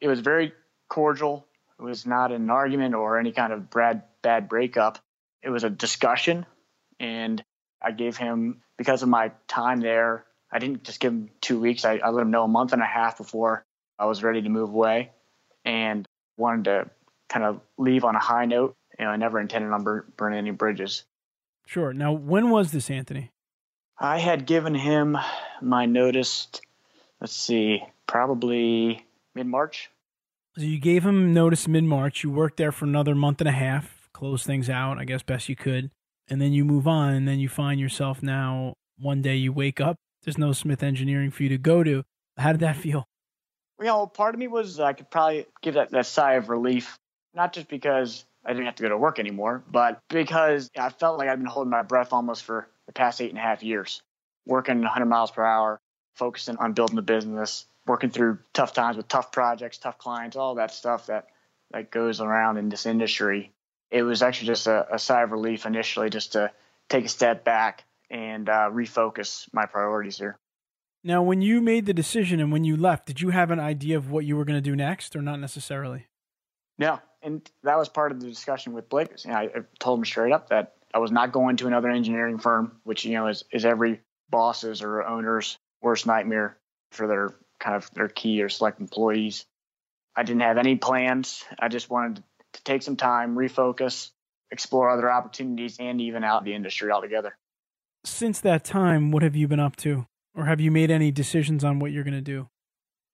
It 0.00 0.08
was 0.08 0.20
very 0.20 0.52
cordial 0.88 1.46
it 1.78 1.82
was 1.82 2.06
not 2.06 2.32
an 2.32 2.50
argument 2.50 2.94
or 2.94 3.18
any 3.18 3.32
kind 3.32 3.52
of 3.52 3.70
bad 3.70 4.02
bad 4.22 4.48
breakup. 4.48 4.98
It 5.42 5.50
was 5.50 5.64
a 5.64 5.70
discussion, 5.70 6.46
and 6.98 7.44
I 7.82 7.90
gave 7.90 8.16
him 8.16 8.62
because 8.78 9.02
of 9.02 9.08
my 9.08 9.32
time 9.48 9.80
there. 9.80 10.24
I 10.54 10.60
didn't 10.60 10.84
just 10.84 11.00
give 11.00 11.12
him 11.12 11.30
two 11.40 11.58
weeks. 11.58 11.84
I, 11.84 11.96
I 11.96 12.10
let 12.10 12.22
him 12.22 12.30
know 12.30 12.44
a 12.44 12.48
month 12.48 12.72
and 12.72 12.80
a 12.80 12.86
half 12.86 13.18
before 13.18 13.64
I 13.98 14.06
was 14.06 14.22
ready 14.22 14.40
to 14.40 14.48
move 14.48 14.70
away, 14.70 15.10
and 15.64 16.06
wanted 16.36 16.64
to 16.66 16.90
kind 17.28 17.44
of 17.44 17.60
leave 17.76 18.04
on 18.04 18.14
a 18.14 18.20
high 18.20 18.44
note. 18.44 18.76
You 18.98 19.04
know, 19.04 19.10
I 19.10 19.16
never 19.16 19.40
intended 19.40 19.72
on 19.72 19.82
bur- 19.82 20.06
burning 20.16 20.38
any 20.38 20.52
bridges. 20.52 21.04
Sure. 21.66 21.92
Now, 21.92 22.12
when 22.12 22.50
was 22.50 22.70
this, 22.70 22.88
Anthony? 22.88 23.30
I 23.98 24.18
had 24.18 24.46
given 24.46 24.74
him 24.74 25.16
my 25.60 25.86
notice. 25.86 26.48
Let's 27.20 27.34
see, 27.34 27.82
probably 28.06 29.04
mid 29.34 29.46
March. 29.46 29.90
So 30.56 30.62
you 30.62 30.78
gave 30.78 31.04
him 31.04 31.34
notice 31.34 31.66
mid 31.66 31.84
March. 31.84 32.22
You 32.22 32.30
worked 32.30 32.58
there 32.58 32.70
for 32.72 32.84
another 32.84 33.16
month 33.16 33.40
and 33.40 33.48
a 33.48 33.52
half, 33.52 34.08
close 34.12 34.44
things 34.44 34.70
out, 34.70 34.98
I 34.98 35.04
guess 35.04 35.22
best 35.22 35.48
you 35.48 35.56
could, 35.56 35.90
and 36.28 36.40
then 36.40 36.52
you 36.52 36.64
move 36.64 36.86
on. 36.86 37.14
And 37.14 37.26
then 37.26 37.40
you 37.40 37.48
find 37.48 37.80
yourself 37.80 38.22
now 38.22 38.74
one 38.98 39.22
day 39.22 39.34
you 39.34 39.52
wake 39.52 39.80
up. 39.80 39.96
There's 40.24 40.38
no 40.38 40.52
Smith 40.52 40.82
Engineering 40.82 41.30
for 41.30 41.42
you 41.42 41.50
to 41.50 41.58
go 41.58 41.84
to. 41.84 42.04
How 42.38 42.52
did 42.52 42.62
that 42.62 42.76
feel? 42.76 43.06
You 43.78 43.86
know, 43.86 44.06
part 44.06 44.34
of 44.34 44.38
me 44.38 44.48
was 44.48 44.80
uh, 44.80 44.84
I 44.84 44.92
could 44.94 45.10
probably 45.10 45.46
give 45.62 45.74
that, 45.74 45.90
that 45.90 46.06
sigh 46.06 46.34
of 46.34 46.48
relief, 46.48 46.98
not 47.34 47.52
just 47.52 47.68
because 47.68 48.24
I 48.44 48.52
didn't 48.52 48.66
have 48.66 48.76
to 48.76 48.82
go 48.82 48.88
to 48.88 48.96
work 48.96 49.18
anymore, 49.18 49.62
but 49.70 50.00
because 50.08 50.70
I 50.78 50.88
felt 50.88 51.18
like 51.18 51.28
I'd 51.28 51.38
been 51.38 51.46
holding 51.46 51.70
my 51.70 51.82
breath 51.82 52.12
almost 52.12 52.44
for 52.44 52.68
the 52.86 52.92
past 52.92 53.20
eight 53.20 53.30
and 53.30 53.38
a 53.38 53.42
half 53.42 53.62
years, 53.62 54.02
working 54.46 54.80
100 54.80 55.06
miles 55.06 55.30
per 55.30 55.44
hour, 55.44 55.80
focusing 56.14 56.56
on 56.56 56.72
building 56.72 56.96
the 56.96 57.02
business, 57.02 57.66
working 57.86 58.10
through 58.10 58.38
tough 58.52 58.72
times 58.72 58.96
with 58.96 59.08
tough 59.08 59.32
projects, 59.32 59.78
tough 59.78 59.98
clients, 59.98 60.36
all 60.36 60.54
that 60.54 60.72
stuff 60.72 61.06
that, 61.06 61.26
that 61.72 61.90
goes 61.90 62.20
around 62.20 62.56
in 62.56 62.68
this 62.68 62.86
industry. 62.86 63.52
It 63.90 64.02
was 64.02 64.22
actually 64.22 64.48
just 64.48 64.66
a, 64.66 64.94
a 64.94 64.98
sigh 64.98 65.22
of 65.22 65.32
relief 65.32 65.66
initially 65.66 66.08
just 66.08 66.32
to 66.32 66.50
take 66.88 67.04
a 67.04 67.08
step 67.08 67.44
back 67.44 67.84
and 68.14 68.48
uh, 68.48 68.70
refocus 68.72 69.48
my 69.52 69.66
priorities 69.66 70.16
here. 70.16 70.38
Now, 71.02 71.22
when 71.22 71.42
you 71.42 71.60
made 71.60 71.84
the 71.84 71.92
decision 71.92 72.40
and 72.40 72.50
when 72.50 72.64
you 72.64 72.76
left, 72.76 73.06
did 73.06 73.20
you 73.20 73.30
have 73.30 73.50
an 73.50 73.60
idea 73.60 73.98
of 73.98 74.10
what 74.10 74.24
you 74.24 74.36
were 74.36 74.46
going 74.46 74.56
to 74.56 74.62
do 74.62 74.74
next, 74.74 75.14
or 75.16 75.20
not 75.20 75.40
necessarily? 75.40 76.06
No, 76.78 77.00
and 77.22 77.48
that 77.64 77.76
was 77.76 77.88
part 77.88 78.12
of 78.12 78.20
the 78.20 78.28
discussion 78.28 78.72
with 78.72 78.88
Blake. 78.88 79.10
You 79.24 79.30
know, 79.30 79.36
I, 79.36 79.42
I 79.42 79.60
told 79.80 79.98
him 79.98 80.04
straight 80.04 80.32
up 80.32 80.48
that 80.48 80.76
I 80.94 80.98
was 80.98 81.10
not 81.10 81.32
going 81.32 81.56
to 81.56 81.66
another 81.66 81.90
engineering 81.90 82.38
firm, 82.38 82.80
which 82.84 83.04
you 83.04 83.12
know 83.14 83.26
is, 83.26 83.44
is 83.52 83.66
every 83.66 84.00
boss's 84.30 84.80
or 84.80 85.02
owner's 85.02 85.58
worst 85.82 86.06
nightmare 86.06 86.56
for 86.92 87.06
their 87.06 87.34
kind 87.58 87.76
of 87.76 87.90
their 87.94 88.08
key 88.08 88.42
or 88.42 88.48
select 88.48 88.80
employees. 88.80 89.44
I 90.16 90.22
didn't 90.22 90.42
have 90.42 90.56
any 90.56 90.76
plans. 90.76 91.44
I 91.58 91.68
just 91.68 91.90
wanted 91.90 92.22
to 92.52 92.62
take 92.62 92.82
some 92.82 92.96
time, 92.96 93.34
refocus, 93.34 94.10
explore 94.50 94.88
other 94.88 95.10
opportunities, 95.10 95.78
and 95.80 96.00
even 96.00 96.22
out 96.22 96.44
the 96.44 96.54
industry 96.54 96.92
altogether. 96.92 97.36
Since 98.04 98.40
that 98.40 98.64
time, 98.64 99.10
what 99.10 99.22
have 99.22 99.34
you 99.34 99.48
been 99.48 99.60
up 99.60 99.76
to? 99.76 100.06
Or 100.36 100.44
have 100.44 100.60
you 100.60 100.70
made 100.70 100.90
any 100.90 101.10
decisions 101.10 101.64
on 101.64 101.78
what 101.78 101.90
you're 101.90 102.04
going 102.04 102.14
to 102.14 102.20
do? 102.20 102.48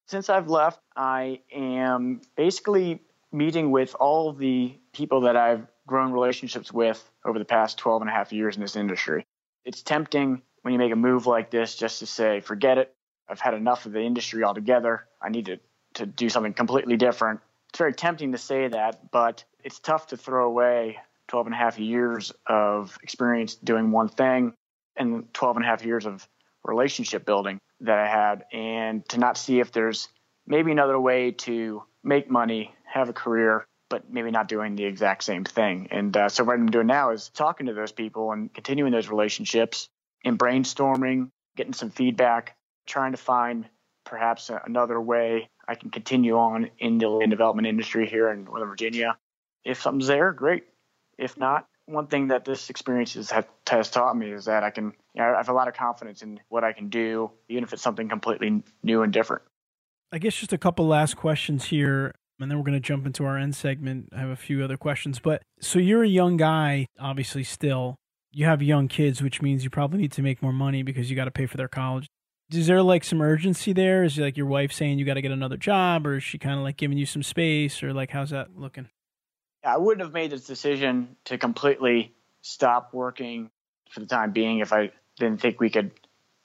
Since 0.07 0.29
I've 0.29 0.49
left, 0.49 0.81
I 0.97 1.41
am 1.53 2.23
basically 2.37 3.01
meeting 3.31 3.71
with 3.71 3.95
all 3.95 4.33
the 4.33 4.77
people 4.93 5.21
that 5.23 5.37
I've 5.37 5.67
grown 5.87 6.13
relationships 6.13 6.73
with 6.73 7.09
over 7.25 7.39
the 7.39 7.45
past 7.45 7.79
12 7.79 8.03
and 8.03 8.11
a 8.11 8.13
half 8.13 8.33
years 8.33 8.57
in 8.57 8.63
this 8.63 8.75
industry. 8.75 9.25
It's 9.65 9.83
tempting 9.83 10.43
when 10.63 10.73
you 10.73 10.79
make 10.79 10.93
a 10.93 10.97
move 10.97 11.27
like 11.27 11.51
this 11.51 11.77
just 11.77 12.01
to 12.01 12.07
say, 12.07 12.41
forget 12.41 12.79
it. 12.79 12.93
I've 13.29 13.41
had 13.41 13.55
enough 13.55 13.87
of 13.87 13.93
the 13.93 14.01
industry 14.01 14.43
altogether. 14.43 15.07
I 15.23 15.29
need 15.29 15.47
to, 15.47 15.61
to 15.95 16.07
do 16.07 16.29
something 16.29 16.55
completely 16.55 16.97
different. 16.97 17.41
It's 17.69 17.79
very 17.79 17.95
tempting 17.95 18.33
to 18.33 18.39
say 18.39 18.67
that, 18.67 19.13
but 19.13 19.45
it's 19.63 19.79
tough 19.79 20.09
to 20.09 20.17
throw 20.17 20.47
away 20.47 20.99
12 21.29 21.47
and 21.47 21.55
a 21.55 21.59
half 21.59 21.79
years 21.79 22.33
of 22.47 22.99
experience 23.03 23.55
doing 23.55 23.93
one 23.93 24.09
thing 24.09 24.55
and 25.01 25.33
12 25.35 25.57
and 25.57 25.65
a 25.65 25.69
half 25.69 25.85
years 25.85 26.07
of 26.07 26.29
relationship 26.65 27.25
building 27.25 27.59
that 27.81 27.99
I 27.99 28.07
had 28.07 28.45
and 28.53 29.09
to 29.09 29.19
not 29.19 29.37
see 29.37 29.61
if 29.61 29.73
there's 29.73 30.09
maybe 30.47 30.71
another 30.71 31.01
way 31.01 31.33
to 31.33 31.83
make 32.05 32.31
money, 32.31 32.75
have 32.85 33.09
a 33.09 33.13
career, 33.13 33.67
but 33.89 34.13
maybe 34.13 34.31
not 34.31 34.47
doing 34.47 34.77
the 34.77 34.85
exact 34.85 35.25
same 35.25 35.45
thing. 35.45 35.89
And 35.91 36.17
uh, 36.17 36.29
so 36.29 36.45
what 36.45 36.55
I'm 36.55 36.71
doing 36.71 36.87
now 36.87 37.11
is 37.11 37.31
talking 37.31 37.67
to 37.67 37.73
those 37.73 37.93
people 37.93 38.31
and 38.33 38.53
continuing 38.53 38.93
those 38.93 39.09
relationships 39.09 39.89
and 40.25 40.39
brainstorming, 40.39 41.31
getting 41.57 41.73
some 41.73 41.91
feedback, 41.91 42.57
trying 42.87 43.13
to 43.13 43.19
find 43.19 43.67
perhaps 44.05 44.51
another 44.65 45.01
way 45.01 45.49
I 45.67 45.75
can 45.75 45.91
continue 45.91 46.37
on 46.37 46.71
in 46.79 46.99
the 46.99 47.09
land 47.09 47.31
development 47.31 47.67
industry 47.67 48.09
here 48.09 48.31
in 48.31 48.45
Northern 48.45 48.69
Virginia. 48.69 49.17
If 49.65 49.81
something's 49.81 50.09
there, 50.09 50.33
great. 50.33 50.65
If 51.19 51.37
not, 51.37 51.67
one 51.91 52.07
thing 52.07 52.29
that 52.29 52.45
this 52.45 52.71
experience 52.71 53.15
has, 53.15 53.91
taught 53.91 54.17
me 54.17 54.31
is 54.31 54.47
that 54.47 54.65
I 54.65 54.71
can, 54.71 54.93
you 55.15 55.23
know, 55.23 55.35
I 55.35 55.37
have 55.37 55.49
a 55.49 55.53
lot 55.53 55.69
of 55.69 55.75
confidence 55.75 56.23
in 56.23 56.41
what 56.49 56.65
I 56.65 56.73
can 56.73 56.89
do, 56.89 57.31
even 57.49 57.65
if 57.65 57.73
it's 57.73 57.83
something 57.83 58.09
completely 58.09 58.63
new 58.83 59.03
and 59.03 59.13
different. 59.13 59.43
I 60.13 60.19
guess 60.19 60.35
just 60.37 60.53
a 60.53 60.59
couple 60.59 60.87
last 60.87 61.17
questions 61.17 61.67
here, 61.67 62.13
and 62.41 62.51
then 62.51 62.59
we're 62.59 62.65
going 62.65 62.75
to 62.75 62.81
jump 62.81 63.07
into 63.07 63.25
our 63.25 63.39
end 63.39 63.55
segment. 63.55 64.09
I 64.15 64.21
have 64.21 64.31
a 64.31 64.37
few 64.37 64.65
other 64.65 64.77
questions, 64.77 65.21
but 65.21 65.43
so 65.61 65.79
you're 65.79 66.03
a 66.03 66.09
young 66.09 66.37
guy, 66.37 66.87
obviously, 66.99 67.45
still. 67.45 67.97
You 68.33 68.47
have 68.47 68.63
young 68.63 68.89
kids, 68.89 69.23
which 69.23 69.43
means 69.43 69.65
you 69.65 69.71
probably 69.71 70.01
need 70.01 70.13
to 70.13 70.23
make 70.23 70.43
more 70.43 70.53
money 70.53 70.83
because 70.83 71.11
you 71.11 71.17
got 71.17 71.25
to 71.27 71.31
pay 71.31 71.47
for 71.47 71.57
their 71.57 71.69
college. 71.69 72.07
Is 72.53 72.67
there 72.67 72.83
like 72.83 73.05
some 73.05 73.21
urgency 73.21 73.73
there? 73.73 74.03
Is 74.03 74.19
like 74.19 74.37
your 74.37 74.47
wife 74.47 74.73
saying 74.73 74.99
you 74.99 75.05
got 75.05 75.15
to 75.15 75.23
get 75.23 75.31
another 75.33 75.57
job, 75.57 76.07
or 76.07 76.17
is 76.17 76.25
she 76.25 76.39
kind 76.39 76.59
of 76.59 76.65
like 76.65 76.77
giving 76.77 76.99
you 76.99 77.07
some 77.07 77.23
space, 77.23 77.83
or 77.83 77.93
like 77.93 78.11
how's 78.11 78.31
that 78.31 78.57
looking? 78.57 78.89
I 79.65 79.77
wouldn't 79.77 80.03
have 80.03 80.13
made 80.13 80.31
this 80.31 80.47
decision 80.47 81.17
to 81.27 81.39
completely 81.39 82.15
stop 82.43 82.95
working 82.95 83.51
for 83.91 84.01
the 84.01 84.07
time 84.07 84.33
being 84.33 84.61
if 84.61 84.73
I 84.73 84.93
didn't 85.19 85.41
think 85.41 85.61
we 85.61 85.71
could, 85.71 85.91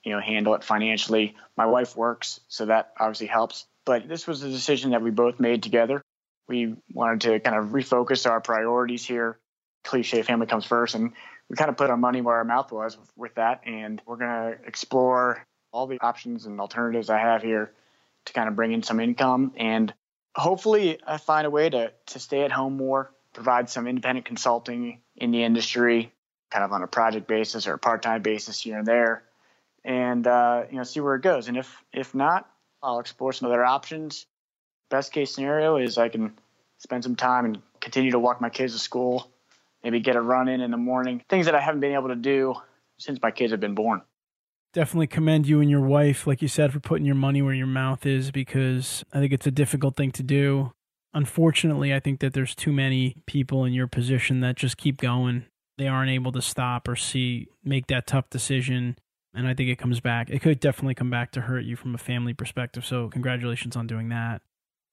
you 0.04 0.12
know, 0.12 0.20
handle 0.20 0.56
it 0.56 0.64
financially. 0.64 1.36
My 1.56 1.66
wife 1.66 1.96
works, 1.96 2.40
so 2.48 2.66
that 2.66 2.94
obviously 3.00 3.28
helps. 3.28 3.66
But 3.86 4.08
this 4.08 4.28
was 4.28 4.44
a 4.44 4.50
decision 4.50 4.92
that 4.92 5.02
we 5.02 5.12
both 5.12 5.40
made 5.40 5.64
together. 5.64 6.02
We 6.48 6.76
wanted 6.92 7.22
to 7.22 7.40
kind 7.40 7.58
of 7.58 7.68
refocus 7.68 8.30
our 8.30 8.42
priorities 8.42 9.06
here. 9.06 9.40
Cliche 9.84 10.24
family 10.24 10.48
comes 10.48 10.66
first, 10.66 10.96
and 10.96 11.14
we 11.50 11.56
kind 11.56 11.70
of 11.70 11.78
put 11.78 11.90
our 11.90 11.98
money 11.98 12.22
where 12.22 12.36
our 12.36 12.44
mouth 12.44 12.72
was 12.72 12.98
with 13.16 13.36
that. 13.36 13.62
And 13.66 14.02
we're 14.06 14.18
going 14.18 14.30
to 14.30 14.58
explore 14.68 15.46
all 15.72 15.88
the 15.88 16.00
options 16.02 16.46
and 16.46 16.60
alternatives 16.60 17.10
I 17.10 17.20
have 17.20 17.44
here 17.44 17.72
to 18.26 18.34
kind 18.34 18.50
of 18.50 18.56
bring 18.56 18.72
in 18.72 18.82
some 18.84 19.00
income 19.00 19.54
and 19.58 19.94
hopefully 20.36 21.00
I 21.06 21.18
find 21.18 21.48
a 21.48 21.50
way 21.50 21.70
to 21.70 21.92
to 22.08 22.20
stay 22.20 22.44
at 22.44 22.52
home 22.52 22.78
more, 22.78 23.12
provide 23.34 23.70
some 23.70 23.88
independent 23.88 24.26
consulting 24.26 25.02
in 25.16 25.32
the 25.32 25.44
industry, 25.44 26.12
kind 26.52 26.64
of 26.64 26.72
on 26.72 26.84
a 26.84 26.88
project 26.88 27.28
basis 27.28 27.68
or 27.68 27.74
a 27.74 27.80
part 27.80 28.02
time 28.02 28.22
basis 28.22 28.62
here 28.62 28.78
and 28.78 28.88
there, 28.88 29.24
and 29.84 30.28
uh, 30.28 30.64
you 30.70 30.78
know 30.78 30.84
see 30.84 31.00
where 31.00 31.16
it 31.16 31.22
goes. 31.22 31.48
And 31.48 31.58
if 31.58 31.84
if 31.94 32.14
not, 32.14 32.50
I'll 32.84 33.00
explore 33.00 33.34
some 33.34 33.48
other 33.48 33.64
options. 33.64 34.26
Best 34.90 35.12
case 35.12 35.34
scenario 35.34 35.78
is 35.78 35.98
I 35.98 36.10
can 36.10 36.34
spend 36.78 37.04
some 37.04 37.16
time 37.16 37.46
and 37.46 37.62
continue 37.80 38.12
to 38.12 38.20
walk 38.20 38.42
my 38.42 38.50
kids 38.50 38.74
to 38.74 38.80
school, 38.80 39.32
maybe 39.84 40.00
get 40.00 40.16
a 40.16 40.22
run 40.22 40.48
in 40.48 40.62
in 40.62 40.72
the 40.72 40.78
morning, 40.78 41.24
things 41.30 41.48
that 41.48 41.56
I 41.56 41.62
haven't 41.62 41.82
been 41.82 41.94
able 41.94 42.10
to 42.10 42.16
do 42.16 42.56
since 42.98 43.20
my 43.22 43.32
kids 43.32 43.52
have 43.52 43.60
been 43.60 43.76
born 43.76 44.02
definitely 44.76 45.08
commend 45.08 45.48
you 45.48 45.62
and 45.62 45.72
your 45.72 45.82
wife, 45.82 46.28
like 46.28 46.42
you 46.42 46.50
said, 46.50 46.74
for 46.74 46.82
putting 46.82 47.06
your 47.06 47.16
money 47.16 47.42
where 47.42 47.54
your 47.54 47.66
mouth 47.66 48.06
is 48.06 48.30
because 48.30 49.06
I 49.14 49.20
think 49.20 49.32
it's 49.32 49.48
a 49.48 49.52
difficult 49.52 49.96
thing 49.96 50.12
to 50.12 50.22
do. 50.22 50.74
Unfortunately, 51.14 51.94
I 51.94 52.02
think 52.02 52.20
that 52.20 52.34
there's 52.34 52.54
too 52.54 52.74
many 52.74 53.16
people 53.26 53.64
in 53.64 53.72
your 53.72 53.88
position 53.88 54.42
that 54.42 54.58
just 54.58 54.76
keep 54.76 54.98
going. 54.98 55.46
They 55.78 55.88
aren't 55.88 56.12
able 56.12 56.34
to 56.34 56.42
stop 56.42 56.90
or 56.90 56.98
see, 56.98 57.48
make 57.64 57.88
that 57.88 58.06
tough 58.06 58.30
decision. 58.30 58.98
And 59.34 59.48
I 59.48 59.54
think 59.54 59.70
it 59.70 59.78
comes 59.78 60.02
back. 60.02 60.30
It 60.30 60.42
could 60.42 60.60
definitely 60.60 60.94
come 60.94 61.10
back 61.10 61.32
to 61.32 61.42
hurt 61.42 61.64
you 61.64 61.78
from 61.78 61.96
a 61.96 61.98
family 61.98 62.34
perspective. 62.34 62.86
So, 62.86 63.10
congratulations 63.10 63.78
on 63.78 63.88
doing 63.88 64.10
that. 64.10 64.42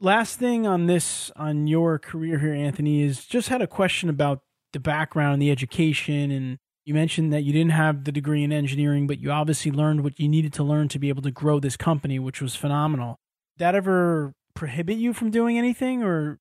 Last 0.01 0.38
thing 0.38 0.66
on 0.66 0.87
this, 0.87 1.31
on 1.35 1.66
your 1.66 1.99
career 1.99 2.38
here, 2.38 2.55
Anthony, 2.55 3.03
is 3.03 3.25
just 3.25 3.49
had 3.49 3.62
a 3.62 3.68
question 3.68 4.09
about 4.09 4.42
the 4.73 4.81
background, 4.81 5.42
the 5.42 5.51
education, 5.51 6.31
and 6.31 6.59
you 6.85 6.95
mentioned 6.95 7.33
that 7.33 7.42
you 7.42 7.53
didn't 7.53 7.73
have 7.73 8.05
the 8.05 8.12
degree 8.12 8.42
in 8.42 8.53
engineering, 8.53 9.07
but 9.07 9.21
you 9.21 9.31
obviously 9.31 9.71
learned 9.71 10.03
what 10.03 10.18
you 10.18 10.29
needed 10.29 10.53
to 10.55 10.64
learn 10.64 10.88
to 10.88 10.99
be 10.99 11.09
able 11.09 11.23
to 11.23 11.31
grow 11.31 11.61
this 11.61 11.77
company, 11.77 12.18
which 12.18 12.40
was 12.42 12.57
phenomenal. 12.57 13.18
Did 13.57 13.64
that 13.64 13.75
ever 13.75 14.33
prohibit 14.55 14.99
you 14.99 15.12
from 15.12 15.31
doing 15.31 15.59
anything 15.59 16.03
or 16.03 16.38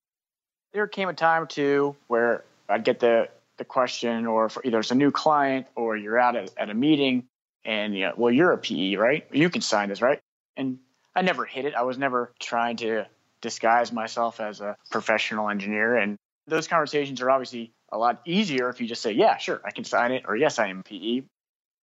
there 0.74 0.88
came 0.88 1.10
a 1.10 1.14
time 1.14 1.48
too 1.48 1.96
where 2.08 2.44
I'd 2.68 2.84
get 2.84 3.00
the 3.00 3.30
the 3.58 3.66
question 3.66 4.26
or 4.26 4.50
for 4.50 4.62
either 4.66 4.80
it's 4.80 4.92
a 4.92 4.96
new 4.96 5.12
client 5.12 5.68
or 5.76 5.96
you're 5.96 6.18
out 6.18 6.36
at, 6.36 6.52
at 6.58 6.70
a 6.70 6.74
meeting 6.74 7.28
and 7.64 7.94
you 7.96 8.02
know, 8.02 8.14
well 8.18 8.34
you're 8.34 8.52
a 8.52 8.58
PE, 8.58 8.96
right? 8.96 9.28
You 9.32 9.50
can 9.50 9.62
sign 9.62 9.90
this, 9.90 10.02
right? 10.02 10.20
And 10.58 10.80
I 11.16 11.22
never 11.22 11.46
hit 11.46 11.66
it. 11.66 11.76
I 11.76 11.84
was 11.84 11.98
never 11.98 12.34
trying 12.40 12.78
to 12.78 13.06
disguise 13.42 13.92
myself 13.92 14.40
as 14.40 14.62
a 14.62 14.78
professional 14.90 15.50
engineer 15.50 15.96
and 15.96 16.18
those 16.48 16.68
conversations 16.68 17.22
are 17.22 17.30
obviously 17.30 17.72
a 17.92 17.98
lot 17.98 18.22
easier 18.26 18.70
if 18.70 18.80
you 18.80 18.88
just 18.88 19.02
say, 19.02 19.12
yeah, 19.12 19.38
sure, 19.38 19.62
I 19.66 19.72
can 19.72 19.84
sign 19.84 20.12
it, 20.12 20.24
or 20.28 20.36
yes, 20.36 20.60
I 20.60 20.68
am 20.68 20.84
PE. 20.84 21.24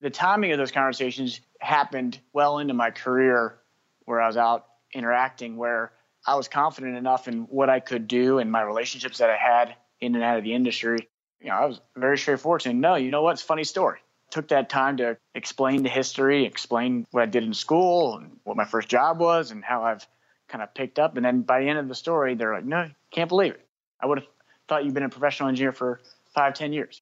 The 0.01 0.11
timing 0.11 0.53
of 0.53 0.59
those 0.59 0.73
conversations 0.73 1.40
happened 1.61 2.18
well 2.33 2.59
into 2.59 2.75
my 2.75 2.90
career 2.90 3.59
where 4.05 4.21
I 4.21 4.27
was 4.27 4.37
out 4.37 4.66
interacting, 4.94 5.57
where 5.57 5.92
I 6.27 6.37
was 6.37 6.49
confident 6.49 6.97
enough 6.97 7.29
in 7.29 7.42
what 7.42 7.68
I 7.68 7.81
could 7.81 8.09
do 8.09 8.38
and 8.38 8.51
my 8.51 8.62
relationships 8.62 9.18
that 9.18 9.31
I 9.31 9.37
had 9.37 9.75
in 10.01 10.14
and 10.14 10.25
out 10.25 10.38
of 10.38 10.44
the 10.44 10.55
industry. 10.55 11.09
You 11.40 11.49
know, 11.49 11.55
I 11.55 11.66
was 11.66 11.81
very 11.97 12.18
straightforward 12.18 12.62
saying, 12.62 12.81
no, 12.81 12.94
you 12.94 13.11
know 13.11 13.23
what? 13.23 13.33
It's 13.33 13.42
funny 13.42 13.64
story. 13.64 13.99
Took 14.31 14.49
that 14.49 14.68
time 14.68 14.99
to 14.99 15.16
explain 15.35 15.83
the 15.83 15.88
history, 15.88 16.44
explain 16.44 17.07
what 17.11 17.23
I 17.23 17.27
did 17.27 17.44
in 17.44 17.55
school 17.55 18.16
and 18.16 18.38
what 18.44 18.57
my 18.57 18.64
first 18.64 18.88
job 18.88 19.18
was 19.18 19.51
and 19.51 19.64
how 19.64 19.85
I've 19.85 20.07
kind 20.49 20.62
of 20.62 20.75
picked 20.75 20.99
up. 20.99 21.16
And 21.16 21.25
then 21.25 21.42
by 21.42 21.61
the 21.61 21.68
end 21.68 21.79
of 21.79 21.88
the 21.88 21.94
story, 21.94 22.35
they're 22.35 22.55
like, 22.55 22.64
no, 22.64 22.90
can't 23.11 23.29
believe 23.29 23.53
it. 23.55 23.66
I 24.01 24.07
would 24.07 24.18
have 24.18 24.29
thought 24.68 24.85
you've 24.85 24.94
been 24.94 25.02
a 25.02 25.09
professional 25.09 25.48
engineer 25.48 25.72
for 25.72 26.00
five, 26.35 26.54
ten 26.54 26.72
years. 26.72 27.00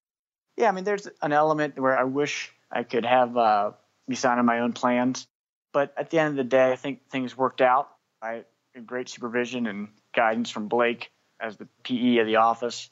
Yeah, 0.56 0.68
I 0.68 0.72
mean, 0.72 0.84
there's 0.84 1.08
an 1.20 1.32
element 1.32 1.78
where 1.78 1.98
I 1.98 2.04
wish 2.04 2.52
I 2.70 2.82
could 2.82 3.04
have 3.04 3.36
uh, 3.36 3.72
be 4.08 4.14
signing 4.14 4.44
my 4.44 4.60
own 4.60 4.72
plans, 4.72 5.26
but 5.72 5.92
at 5.96 6.10
the 6.10 6.18
end 6.18 6.30
of 6.30 6.36
the 6.36 6.44
day, 6.44 6.72
I 6.72 6.76
think 6.76 7.10
things 7.10 7.36
worked 7.36 7.60
out. 7.60 7.90
I 8.22 8.44
had 8.74 8.86
great 8.86 9.08
supervision 9.08 9.66
and 9.66 9.88
guidance 10.14 10.50
from 10.50 10.68
Blake 10.68 11.10
as 11.38 11.56
the 11.56 11.68
PE 11.82 12.18
of 12.18 12.26
the 12.26 12.36
office, 12.36 12.88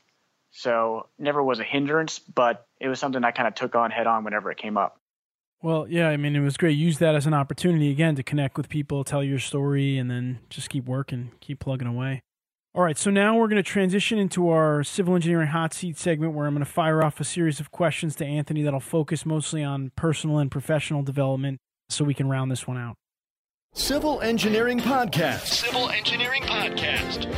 so 0.50 1.08
never 1.18 1.42
was 1.42 1.58
a 1.58 1.64
hindrance, 1.64 2.18
but 2.18 2.66
it 2.78 2.88
was 2.88 3.00
something 3.00 3.24
I 3.24 3.30
kind 3.30 3.48
of 3.48 3.54
took 3.54 3.74
on 3.74 3.90
head 3.90 4.06
on 4.06 4.24
whenever 4.24 4.50
it 4.50 4.58
came 4.58 4.76
up. 4.76 5.00
Well, 5.62 5.88
yeah, 5.88 6.10
I 6.10 6.18
mean, 6.18 6.36
it 6.36 6.40
was 6.40 6.58
great. 6.58 6.76
Use 6.76 6.98
that 6.98 7.14
as 7.14 7.26
an 7.26 7.32
opportunity 7.32 7.90
again 7.90 8.16
to 8.16 8.22
connect 8.22 8.58
with 8.58 8.68
people, 8.68 9.02
tell 9.02 9.24
your 9.24 9.38
story, 9.38 9.96
and 9.96 10.10
then 10.10 10.40
just 10.50 10.68
keep 10.68 10.84
working, 10.84 11.30
keep 11.40 11.58
plugging 11.58 11.88
away. 11.88 12.20
All 12.76 12.82
right, 12.82 12.98
so 12.98 13.08
now 13.08 13.36
we're 13.36 13.46
going 13.46 13.62
to 13.62 13.62
transition 13.62 14.18
into 14.18 14.48
our 14.48 14.82
civil 14.82 15.14
engineering 15.14 15.46
hot 15.46 15.72
seat 15.72 15.96
segment 15.96 16.32
where 16.32 16.48
I'm 16.48 16.54
going 16.54 16.64
to 16.64 16.70
fire 16.70 17.04
off 17.04 17.20
a 17.20 17.24
series 17.24 17.60
of 17.60 17.70
questions 17.70 18.16
to 18.16 18.26
Anthony 18.26 18.64
that'll 18.64 18.80
focus 18.80 19.24
mostly 19.24 19.62
on 19.62 19.92
personal 19.94 20.38
and 20.38 20.50
professional 20.50 21.04
development 21.04 21.60
so 21.88 22.04
we 22.04 22.14
can 22.14 22.28
round 22.28 22.50
this 22.50 22.66
one 22.66 22.76
out. 22.76 22.96
Civil 23.74 24.20
Engineering 24.22 24.80
Podcast. 24.80 25.46
Civil 25.46 25.88
Engineering 25.88 26.42
Podcast. 26.42 27.32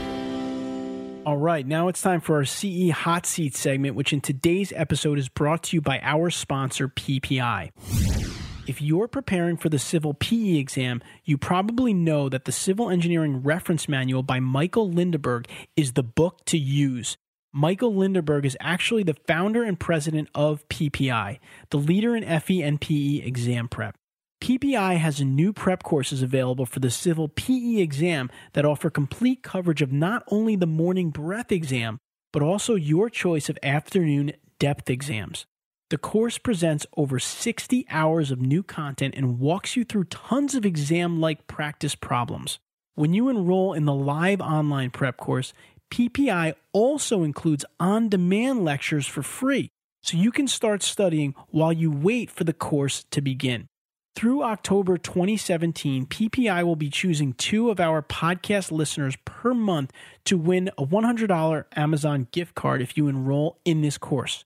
All 1.27 1.37
right, 1.37 1.66
now 1.66 1.88
it's 1.88 2.01
time 2.01 2.22
for 2.22 2.37
our 2.37 2.46
CE 2.46 2.88
hot 2.88 3.27
seat 3.27 3.55
segment, 3.55 3.94
which 3.94 4.14
in 4.14 4.22
today's 4.22 4.72
episode 4.75 5.18
is 5.18 5.29
brought 5.29 5.64
to 5.64 5.77
you 5.77 5.83
by 5.83 6.01
our 6.03 6.31
sponsor, 6.31 6.88
PPI. 6.88 8.26
If 8.67 8.83
you're 8.83 9.07
preparing 9.07 9.57
for 9.57 9.69
the 9.69 9.79
civil 9.79 10.13
PE 10.13 10.57
exam, 10.57 11.01
you 11.25 11.39
probably 11.39 11.95
know 11.95 12.29
that 12.29 12.47
the 12.47 12.53
Civil 12.53 12.91
Engineering 12.91 13.45
Reference 13.45 13.89
Manual 13.89 14.25
by 14.25 14.41
Michael 14.41 14.91
Lindeburg 14.91 15.47
is 15.77 15.93
the 15.93 16.03
book 16.03 16.45
to 16.47 16.59
use. 16.59 17.17
Michael 17.53 17.95
Lindeburg 17.95 18.45
is 18.45 18.57
actually 18.59 19.05
the 19.05 19.15
founder 19.29 19.63
and 19.63 19.79
president 19.79 20.29
of 20.35 20.69
PPI, 20.69 21.39
the 21.71 21.79
leader 21.79 22.17
in 22.17 22.41
FE 22.41 22.61
and 22.61 22.81
PE 22.81 23.19
exam 23.25 23.69
prep. 23.69 23.95
PPI 24.43 24.97
has 24.97 25.21
new 25.21 25.53
prep 25.53 25.85
courses 25.85 26.21
available 26.21 26.67
for 26.67 26.81
the 26.81 26.91
civil 26.91 27.29
PE 27.29 27.77
exam 27.77 28.29
that 28.55 28.65
offer 28.65 28.91
complete 28.91 29.45
coverage 29.45 29.81
of 29.81 29.93
not 29.93 30.25
only 30.27 30.57
the 30.57 30.67
morning 30.67 31.11
breadth 31.11 31.53
exam, 31.53 31.99
but 32.33 32.43
also 32.43 32.75
your 32.75 33.09
choice 33.11 33.49
of 33.49 33.61
afternoon 33.63 34.33
depth 34.59 34.91
exams. 34.91 35.47
The 35.88 35.99
course 35.99 36.37
presents 36.37 36.85
over 36.96 37.20
60 37.20 37.87
hours 37.90 38.33
of 38.33 38.40
new 38.40 38.64
content 38.64 39.14
and 39.16 39.38
walks 39.38 39.77
you 39.77 39.85
through 39.85 40.05
tons 40.05 40.57
of 40.57 40.66
exam 40.66 41.20
like 41.20 41.46
practice 41.46 41.94
problems. 41.94 42.59
When 42.96 43.14
you 43.14 43.29
enroll 43.29 43.72
in 43.72 43.85
the 43.85 43.94
live 43.94 44.40
online 44.40 44.90
prep 44.90 45.16
course, 45.16 45.53
PPI 45.92 46.55
also 46.72 47.22
includes 47.22 47.64
on 47.79 48.09
demand 48.09 48.64
lectures 48.64 49.07
for 49.07 49.22
free, 49.22 49.70
so 50.03 50.16
you 50.16 50.33
can 50.33 50.49
start 50.49 50.83
studying 50.83 51.37
while 51.51 51.72
you 51.72 51.92
wait 51.92 52.33
for 52.33 52.42
the 52.42 52.53
course 52.53 53.05
to 53.12 53.20
begin. 53.20 53.68
Through 54.16 54.42
October 54.42 54.99
2017, 54.99 56.07
PPI 56.07 56.64
will 56.64 56.75
be 56.75 56.90
choosing 56.90 57.33
two 57.35 57.70
of 57.70 57.79
our 57.79 58.03
podcast 58.03 58.72
listeners 58.72 59.14
per 59.25 59.55
month 59.55 59.92
to 60.25 60.37
win 60.37 60.68
a 60.77 60.85
$100 60.85 61.64
Amazon 61.77 62.27
gift 62.33 62.57
card 62.57 62.83
if 62.83 62.96
you 62.96 63.07
enroll 63.07 63.61
in 63.64 63.83
this 63.83 63.99
course. 63.99 64.44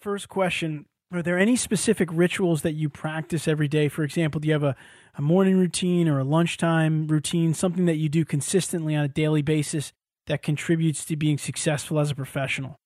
First 0.00 0.28
question 0.28 0.86
Are 1.12 1.22
there 1.22 1.40
any 1.40 1.56
specific 1.56 2.08
rituals 2.12 2.62
that 2.62 2.74
you 2.74 2.88
practice 2.88 3.48
every 3.48 3.66
day? 3.66 3.88
For 3.88 4.04
example, 4.04 4.40
do 4.40 4.46
you 4.46 4.54
have 4.54 4.62
a, 4.62 4.76
a 5.16 5.22
morning 5.22 5.56
routine 5.56 6.08
or 6.08 6.20
a 6.20 6.24
lunchtime 6.24 7.08
routine, 7.08 7.52
something 7.52 7.86
that 7.86 7.96
you 7.96 8.08
do 8.08 8.24
consistently 8.24 8.94
on 8.94 9.04
a 9.04 9.08
daily 9.08 9.42
basis 9.42 9.92
that 10.28 10.40
contributes 10.40 11.04
to 11.06 11.16
being 11.16 11.36
successful 11.36 11.98
as 11.98 12.12
a 12.12 12.14
professional? 12.14 12.76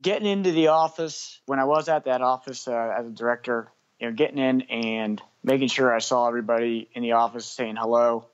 Getting 0.00 0.26
into 0.26 0.52
the 0.52 0.68
office, 0.68 1.42
when 1.44 1.58
I 1.58 1.64
was 1.64 1.90
at 1.90 2.06
that 2.06 2.22
office 2.22 2.66
uh, 2.66 2.94
as 2.98 3.06
a 3.06 3.10
director, 3.10 3.70
you 3.98 4.08
know, 4.08 4.14
getting 4.14 4.38
in 4.38 4.62
and 4.62 5.20
making 5.44 5.68
sure 5.68 5.94
I 5.94 5.98
saw 5.98 6.26
everybody 6.26 6.88
in 6.94 7.02
the 7.02 7.12
office 7.12 7.44
saying 7.44 7.76
hello 7.76 8.30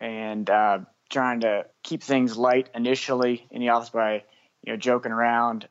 and 0.00 0.48
uh, 0.48 0.78
trying 1.10 1.40
to 1.40 1.66
keep 1.82 2.02
things 2.02 2.34
light 2.38 2.70
initially 2.74 3.46
in 3.50 3.60
the 3.60 3.68
office 3.68 3.90
by, 3.90 4.24
you 4.64 4.72
know, 4.72 4.78
joking 4.78 5.12
around, 5.12 5.68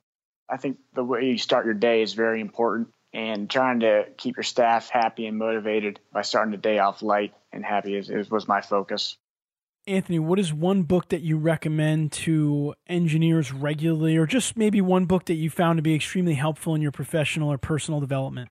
I 0.47 0.57
think 0.57 0.77
the 0.93 1.03
way 1.03 1.25
you 1.25 1.39
start 1.39 1.65
your 1.65 1.73
day 1.73 2.03
is 2.03 2.13
very 2.13 2.39
important 2.39 2.89
and 3.13 3.49
trying 3.49 3.81
to 3.81 4.05
keep 4.17 4.37
your 4.37 4.43
staff 4.43 4.89
happy 4.89 5.25
and 5.25 5.37
motivated 5.37 5.99
by 6.13 6.21
starting 6.21 6.51
the 6.51 6.57
day 6.57 6.79
off 6.79 7.01
light 7.01 7.33
and 7.51 7.65
happy 7.65 7.95
is, 7.95 8.09
is 8.09 8.29
was 8.29 8.47
my 8.47 8.61
focus. 8.61 9.17
Anthony, 9.87 10.19
what 10.19 10.37
is 10.37 10.53
one 10.53 10.83
book 10.83 11.09
that 11.09 11.21
you 11.21 11.37
recommend 11.37 12.11
to 12.11 12.75
engineers 12.87 13.51
regularly, 13.51 14.17
or 14.17 14.27
just 14.27 14.55
maybe 14.55 14.81
one 14.81 15.05
book 15.05 15.25
that 15.25 15.35
you 15.35 15.49
found 15.49 15.77
to 15.77 15.81
be 15.81 15.95
extremely 15.95 16.35
helpful 16.35 16.75
in 16.75 16.81
your 16.81 16.91
professional 16.91 17.51
or 17.51 17.57
personal 17.57 17.99
development? 17.99 18.49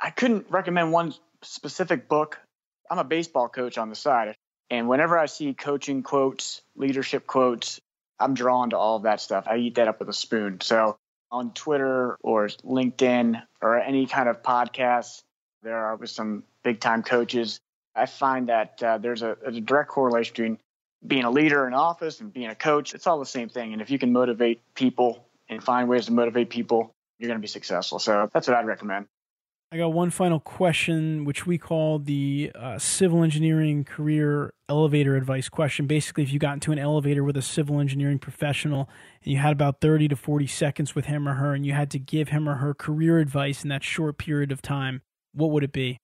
I 0.00 0.10
couldn't 0.10 0.46
recommend 0.48 0.92
one 0.92 1.12
specific 1.42 2.08
book. 2.08 2.40
I'm 2.90 2.98
a 2.98 3.04
baseball 3.04 3.48
coach 3.48 3.76
on 3.76 3.90
the 3.90 3.94
side, 3.94 4.36
and 4.70 4.88
whenever 4.88 5.18
I 5.18 5.26
see 5.26 5.52
coaching 5.52 6.02
quotes, 6.02 6.62
leadership 6.76 7.26
quotes, 7.26 7.80
I'm 8.18 8.34
drawn 8.34 8.70
to 8.70 8.78
all 8.78 8.96
of 8.96 9.02
that 9.02 9.20
stuff. 9.20 9.46
I 9.46 9.56
eat 9.56 9.74
that 9.74 9.88
up 9.88 9.98
with 9.98 10.08
a 10.08 10.14
spoon. 10.14 10.60
So 10.62 10.96
on 11.34 11.50
Twitter 11.50 12.16
or 12.22 12.46
LinkedIn 12.46 13.42
or 13.60 13.80
any 13.80 14.06
kind 14.06 14.28
of 14.28 14.40
podcast. 14.42 15.24
There 15.64 15.76
are 15.76 15.96
with 15.96 16.10
some 16.10 16.44
big 16.62 16.78
time 16.78 17.02
coaches. 17.02 17.58
I 17.96 18.06
find 18.06 18.48
that 18.48 18.80
uh, 18.80 18.98
there's 18.98 19.22
a, 19.22 19.36
a 19.44 19.50
direct 19.50 19.90
correlation 19.90 20.32
between 20.32 20.58
being 21.04 21.24
a 21.24 21.30
leader 21.30 21.66
in 21.66 21.74
office 21.74 22.20
and 22.20 22.32
being 22.32 22.46
a 22.46 22.54
coach. 22.54 22.94
It's 22.94 23.08
all 23.08 23.18
the 23.18 23.26
same 23.26 23.48
thing. 23.48 23.72
And 23.72 23.82
if 23.82 23.90
you 23.90 23.98
can 23.98 24.12
motivate 24.12 24.60
people 24.74 25.26
and 25.48 25.62
find 25.62 25.88
ways 25.88 26.06
to 26.06 26.12
motivate 26.12 26.50
people, 26.50 26.94
you're 27.18 27.28
going 27.28 27.38
to 27.38 27.42
be 27.42 27.48
successful. 27.48 27.98
So 27.98 28.30
that's 28.32 28.46
what 28.46 28.56
I'd 28.56 28.66
recommend. 28.66 29.06
I 29.74 29.76
got 29.76 29.92
one 29.92 30.10
final 30.10 30.38
question, 30.38 31.24
which 31.24 31.46
we 31.46 31.58
call 31.58 31.98
the 31.98 32.52
uh, 32.54 32.78
civil 32.78 33.24
engineering 33.24 33.82
career 33.82 34.54
elevator 34.68 35.16
advice 35.16 35.48
question. 35.48 35.88
Basically, 35.88 36.22
if 36.22 36.32
you 36.32 36.38
got 36.38 36.52
into 36.52 36.70
an 36.70 36.78
elevator 36.78 37.24
with 37.24 37.36
a 37.36 37.42
civil 37.42 37.80
engineering 37.80 38.20
professional 38.20 38.88
and 39.24 39.32
you 39.32 39.40
had 39.40 39.50
about 39.50 39.80
30 39.80 40.06
to 40.06 40.14
40 40.14 40.46
seconds 40.46 40.94
with 40.94 41.06
him 41.06 41.26
or 41.26 41.34
her 41.34 41.54
and 41.54 41.66
you 41.66 41.72
had 41.72 41.90
to 41.90 41.98
give 41.98 42.28
him 42.28 42.48
or 42.48 42.54
her 42.58 42.72
career 42.72 43.18
advice 43.18 43.64
in 43.64 43.68
that 43.70 43.82
short 43.82 44.16
period 44.16 44.52
of 44.52 44.62
time, 44.62 45.02
what 45.32 45.50
would 45.50 45.64
it 45.64 45.72
be? 45.72 45.98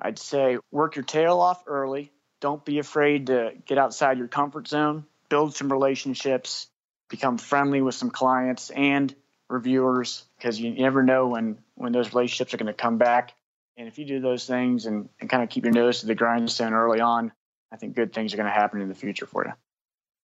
I'd 0.00 0.20
say 0.20 0.58
work 0.70 0.94
your 0.94 1.04
tail 1.04 1.40
off 1.40 1.64
early. 1.66 2.12
Don't 2.38 2.64
be 2.64 2.78
afraid 2.78 3.26
to 3.26 3.50
get 3.66 3.78
outside 3.78 4.16
your 4.16 4.28
comfort 4.28 4.68
zone, 4.68 5.06
build 5.28 5.56
some 5.56 5.72
relationships, 5.72 6.68
become 7.08 7.36
friendly 7.36 7.82
with 7.82 7.96
some 7.96 8.10
clients, 8.10 8.70
and 8.70 9.12
reviewers 9.52 10.24
because 10.38 10.58
you 10.58 10.70
never 10.70 11.02
know 11.02 11.28
when 11.28 11.58
when 11.82 11.92
those 11.92 12.14
relationships 12.14 12.54
are 12.54 12.58
going 12.58 12.66
to 12.68 12.72
come 12.72 12.96
back. 12.96 13.34
And 13.76 13.88
if 13.88 13.98
you 13.98 14.04
do 14.04 14.20
those 14.20 14.46
things 14.46 14.86
and, 14.86 15.08
and 15.20 15.28
kind 15.28 15.42
of 15.42 15.48
keep 15.48 15.64
your 15.64 15.72
nose 15.72 16.00
to 16.00 16.06
the 16.06 16.14
grindstone 16.14 16.72
early 16.72 17.00
on, 17.00 17.32
I 17.72 17.76
think 17.76 17.96
good 17.96 18.12
things 18.12 18.32
are 18.32 18.36
going 18.36 18.48
to 18.48 18.54
happen 18.54 18.80
in 18.80 18.88
the 18.88 18.94
future 18.94 19.26
for 19.26 19.44
you. 19.44 19.52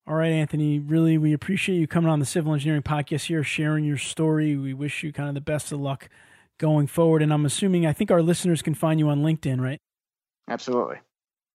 All 0.07 0.15
right, 0.15 0.31
Anthony. 0.31 0.79
Really, 0.79 1.19
we 1.19 1.33
appreciate 1.33 1.77
you 1.77 1.87
coming 1.87 2.11
on 2.11 2.21
the 2.21 2.27
Civil 2.27 2.55
Engineering 2.55 2.83
Podcast 2.83 3.27
here, 3.27 3.43
sharing 3.43 3.85
your 3.85 3.99
story. 3.99 4.57
We 4.57 4.73
wish 4.73 5.03
you 5.03 5.13
kind 5.13 5.29
of 5.29 5.35
the 5.35 5.41
best 5.41 5.73
of 5.73 5.81
luck 5.81 6.09
going 6.59 6.87
forward. 6.87 7.23
And 7.23 7.33
I'm 7.33 7.45
assuming, 7.45 7.87
I 7.87 7.93
think 7.93 8.11
our 8.11 8.23
listeners 8.23 8.63
can 8.63 8.75
find 8.75 9.01
you 9.01 9.09
on 9.09 9.23
LinkedIn, 9.23 9.61
right? 9.61 9.81
Absolutely. 10.49 10.99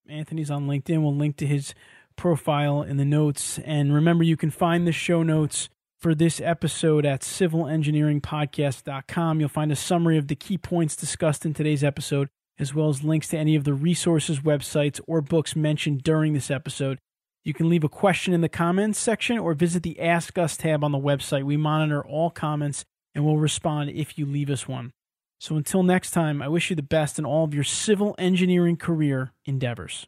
Anthony's 0.09 0.51
on 0.51 0.67
LinkedIn. 0.67 1.01
We'll 1.01 1.15
link 1.15 1.37
to 1.37 1.47
his 1.47 1.73
profile 2.15 2.81
in 2.81 2.97
the 2.97 3.05
notes. 3.05 3.57
And 3.59 3.93
remember, 3.93 4.23
you 4.23 4.35
can 4.35 4.51
find 4.51 4.85
the 4.85 4.91
show 4.91 5.23
notes 5.23 5.69
for 6.03 6.13
this 6.13 6.39
episode 6.41 7.05
at 7.05 7.21
civilengineeringpodcast.com. 7.21 9.39
You'll 9.39 9.47
find 9.47 9.71
a 9.71 9.75
summary 9.75 10.17
of 10.17 10.27
the 10.27 10.35
key 10.35 10.57
points 10.57 10.97
discussed 10.97 11.45
in 11.45 11.53
today's 11.53 11.81
episode, 11.83 12.27
as 12.59 12.75
well 12.75 12.89
as 12.89 13.05
links 13.05 13.29
to 13.29 13.37
any 13.37 13.55
of 13.55 13.63
the 13.63 13.73
resources, 13.73 14.41
websites, 14.41 14.99
or 15.07 15.21
books 15.21 15.55
mentioned 15.55 16.03
during 16.03 16.33
this 16.33 16.51
episode. 16.51 16.99
You 17.45 17.53
can 17.53 17.69
leave 17.69 17.85
a 17.85 17.89
question 17.89 18.33
in 18.33 18.41
the 18.41 18.49
comments 18.49 18.99
section 18.99 19.39
or 19.39 19.53
visit 19.53 19.83
the 19.83 20.01
Ask 20.01 20.37
Us 20.37 20.57
tab 20.57 20.83
on 20.83 20.91
the 20.91 20.97
website. 20.97 21.45
We 21.45 21.55
monitor 21.55 22.05
all 22.05 22.29
comments 22.29 22.83
and 23.15 23.23
will 23.23 23.37
respond 23.37 23.91
if 23.91 24.17
you 24.17 24.25
leave 24.25 24.49
us 24.49 24.67
one. 24.67 24.91
So 25.39 25.55
until 25.55 25.83
next 25.83 26.11
time, 26.11 26.41
I 26.41 26.49
wish 26.49 26.69
you 26.69 26.75
the 26.75 26.83
best 26.83 27.17
in 27.17 27.23
all 27.25 27.45
of 27.45 27.53
your 27.53 27.63
civil 27.63 28.13
engineering 28.17 28.75
career 28.75 29.31
endeavors. 29.45 30.07